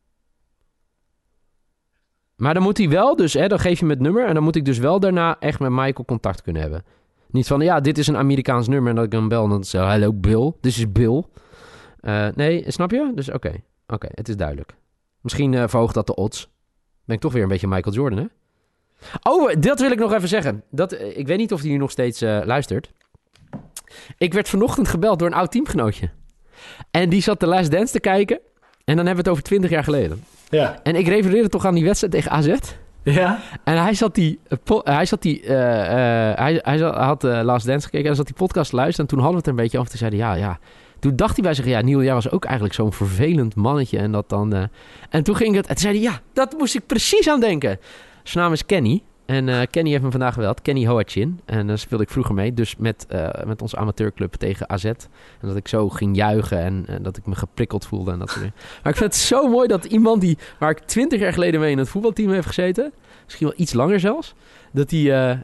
Maar 2.37 2.55
dan 2.55 2.63
moet 2.63 2.79
hij 2.79 2.89
wel 2.89 3.17
dus... 3.17 3.33
Hè, 3.35 3.47
dan 3.49 3.59
geef 3.59 3.79
je 3.79 3.85
me 3.85 3.93
het 3.93 4.01
nummer... 4.01 4.27
en 4.27 4.35
dan 4.35 4.43
moet 4.43 4.57
ik 4.57 4.65
dus 4.65 4.79
wel 4.79 5.01
daarna 5.01 5.37
echt 5.41 5.61
met 5.61 5.71
Michael 5.71 6.05
contact 6.07 6.43
kunnen 6.43 6.63
hebben. 6.63 6.85
Niet 7.35 7.47
van, 7.47 7.61
ja, 7.61 7.81
dit 7.81 7.99
is 7.99 8.07
een 8.07 8.17
Amerikaans 8.17 8.69
nummer... 8.69 8.91
en 8.91 8.97
dat 8.97 9.05
ik 9.05 9.13
hem 9.13 9.29
bel 9.29 9.45
en 9.45 9.51
dan 9.51 9.65
zeg 9.65 9.83
hallo 9.83 10.13
Bill, 10.13 10.53
dit 10.61 10.73
is 10.73 10.93
Bill. 10.93 11.25
Eh, 12.01 12.27
nee, 12.35 12.65
snap 12.67 12.91
je? 12.91 13.13
Dus 13.15 13.31
oké, 13.31 13.53
oké, 13.87 14.09
het 14.11 14.29
is 14.29 14.37
duidelijk. 14.37 14.75
Misschien 15.21 15.55
eh, 15.55 15.69
verhoogt 15.69 15.95
dat 15.95 16.07
de 16.07 16.15
odds. 16.15 16.49
Ben 17.05 17.17
ik 17.17 17.23
toch 17.23 17.33
weer 17.33 17.43
een 17.43 17.49
beetje 17.49 17.69
Michael 17.69 17.95
Jordan, 17.95 18.19
hè? 18.19 18.25
Oh, 19.23 19.53
dat 19.61 19.81
wil 19.81 19.91
ik 19.91 19.99
nog 19.99 20.13
even 20.13 20.29
zeggen. 20.29 20.63
Dat, 20.71 20.93
eh, 20.93 21.19
ik 21.19 21.27
weet 21.27 21.39
niet 21.39 21.53
of 21.53 21.61
hij 21.61 21.71
nu 21.71 21.77
nog 21.77 21.91
steeds 21.91 22.21
luistert. 22.21 22.93
Ik 24.19 24.33
werd 24.33 24.49
vanochtend 24.49 24.89
gebeld 24.89 25.19
door 25.19 25.29
een 25.29 25.35
oud 25.35 25.51
teamgenootje. 25.51 26.11
En 26.91 27.09
die 27.09 27.23
zat 27.23 27.41
de 27.41 27.47
Last 27.47 27.71
Dance 27.71 27.93
te 27.93 28.01
kijken. 28.01 28.41
En 28.85 28.97
dan 28.97 29.07
hebben 29.07 29.15
we 29.15 29.21
het 29.21 29.29
over 29.29 29.43
20 29.43 29.71
jaar 29.71 29.85
geleden. 29.85 30.25
ja. 30.51 30.83
En 30.83 30.97
ik 30.97 31.07
refereerde 31.07 31.49
toch 31.49 31.65
aan 31.65 31.75
die 31.75 31.85
wedstrijd 31.85 32.13
tegen 32.13 32.31
AZ. 32.31 32.55
Ja? 33.05 33.41
En 33.65 33.83
hij 33.83 33.95
zat 33.95 34.15
die, 34.15 34.41
eh, 34.49 34.79
hij 34.83 35.07
zat 35.07 35.23
die, 35.23 35.43
eh, 35.43 36.31
eh, 36.31 36.39
hij, 36.39 36.61
hij 36.63 36.79
had 36.79 37.25
eh, 37.25 37.41
Last 37.43 37.67
Dance 37.67 37.87
gekeken 37.87 38.11
en 38.11 38.17
zat 38.17 38.27
die 38.27 38.35
podcast 38.35 38.71
te 38.71 38.77
luisteren. 38.77 39.09
En 39.09 39.17
toen 39.17 39.25
hadden 39.25 39.43
we 39.43 39.47
het 39.47 39.47
er 39.47 39.59
een 39.59 39.63
beetje 39.65 39.79
over. 39.79 39.91
Toen 39.91 39.99
zei 39.99 40.21
hij, 40.21 40.29
ja, 40.29 40.35
ja. 40.35 40.59
Toen 40.99 41.17
dacht 41.17 41.35
hij 41.35 41.45
bij 41.45 41.55
zich, 41.55 41.67
ja, 41.67 41.81
Niel, 41.81 42.03
jij 42.03 42.15
was 42.15 42.31
ook 42.31 42.45
eigenlijk 42.45 42.75
zo'n 42.75 42.93
vervelend 42.93 43.55
mannetje. 43.55 43.99
En 43.99 44.13
dat 44.13 44.29
dan, 44.29 44.69
en 45.11 45.23
toen 45.23 45.37
ging 45.37 45.55
het, 45.55 45.67
en 45.67 45.75
toen 45.75 45.83
zei 45.83 45.95
hij, 45.95 46.03
ja, 46.03 46.21
dat 46.33 46.55
moest 46.59 46.75
ik 46.75 46.87
precies 46.87 47.29
aan 47.29 47.41
denken. 47.41 47.79
Zijn 48.23 48.45
naam 48.45 48.53
is 48.53 48.67
Kenny. 48.67 49.03
En 49.27 49.49
eh, 49.49 49.61
Kenny 49.71 49.91
heeft 49.91 50.03
me 50.03 50.11
vandaag 50.11 50.35
geweld. 50.35 50.63
Kenny 50.63 50.87
Hoachin. 50.87 51.41
En 51.45 51.67
daar 51.67 51.79
speelde 51.79 52.05
ik 52.05 52.11
vroeger 52.11 52.35
mee. 52.35 52.55
Dus 52.55 52.77
met, 52.77 53.07
eh, 53.09 53.29
met 53.45 53.63
onze 53.63 53.77
amateurclub 53.77 54.35
tegen 54.35 54.69
AZ. 54.71 54.85
En 54.85 54.97
dat 55.41 55.57
ik 55.57 55.69
zo 55.69 55.89
ging 55.89 56.17
juichen. 56.17 56.59
En, 56.59 57.03
dat 57.03 57.17
ik 57.17 57.27
me 57.27 57.35
geprikkeld 57.35 57.87
voelde. 57.87 58.13
En 58.13 58.19
dat 58.19 58.29
soort 58.29 58.41
dingen. 58.41 58.57
Maar 58.83 58.93
ik 58.93 58.99
vind 58.99 59.13
het 59.13 59.23
zo 59.23 59.49
mooi 59.49 59.69
dat 59.69 59.85
iemand 59.85 60.21
die... 60.21 60.39
Waar 60.59 60.71
ik 60.71 60.79
twintig 60.79 61.21
jaar 61.21 61.33
geleden 61.33 61.61
mee 61.61 61.71
in 61.71 61.79
het 61.79 61.89
voetbalteam 61.89 62.31
heeft 62.31 62.47
gezeten. 62.47 62.93
Misschien 63.25 63.47
wel 63.47 63.57
iets 63.57 63.73
langer 63.73 64.01
zelfs. 64.01 64.35
Dat 64.73 64.91
hij, 64.91 65.01
eh, 65.01 65.39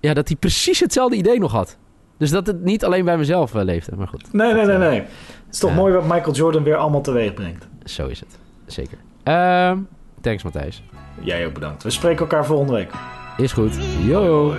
ja, 0.00 0.14
dat 0.14 0.28
hij 0.28 0.36
precies 0.36 0.80
hetzelfde 0.80 1.16
idee 1.16 1.38
nog 1.38 1.52
had. 1.52 1.76
Dus 2.16 2.30
dat 2.30 2.46
het 2.46 2.62
niet 2.64 2.84
alleen 2.84 3.04
bij 3.04 3.16
mezelf 3.16 3.52
leefde. 3.52 3.96
Maar 3.96 4.08
goed, 4.08 4.32
Nee, 4.32 4.52
nee, 4.52 4.66
nee, 4.66 4.78
nee. 4.78 5.00
Het 5.00 5.08
is 5.50 5.58
toch 5.58 5.74
mooi 5.74 5.94
wat 5.94 6.02
Michael 6.04 6.34
Jordan 6.34 6.62
weer 6.62 6.76
allemaal 6.76 7.00
teweeg 7.00 7.34
brengt. 7.34 7.68
zo 7.84 8.06
is 8.06 8.20
het. 8.20 8.38
Zeker. 8.66 8.98
Ehm, 9.22 9.78
thanks 10.20 10.42
Matthijs. 10.42 10.82
Jij 11.20 11.46
ook 11.46 11.54
bedankt. 11.54 11.82
We 11.82 11.90
spreken 11.90 12.20
elkaar 12.20 12.46
volgende 12.46 12.72
week. 12.72 12.90
Is 13.36 13.52
goed. 13.52 13.74
Yo. 14.04 14.54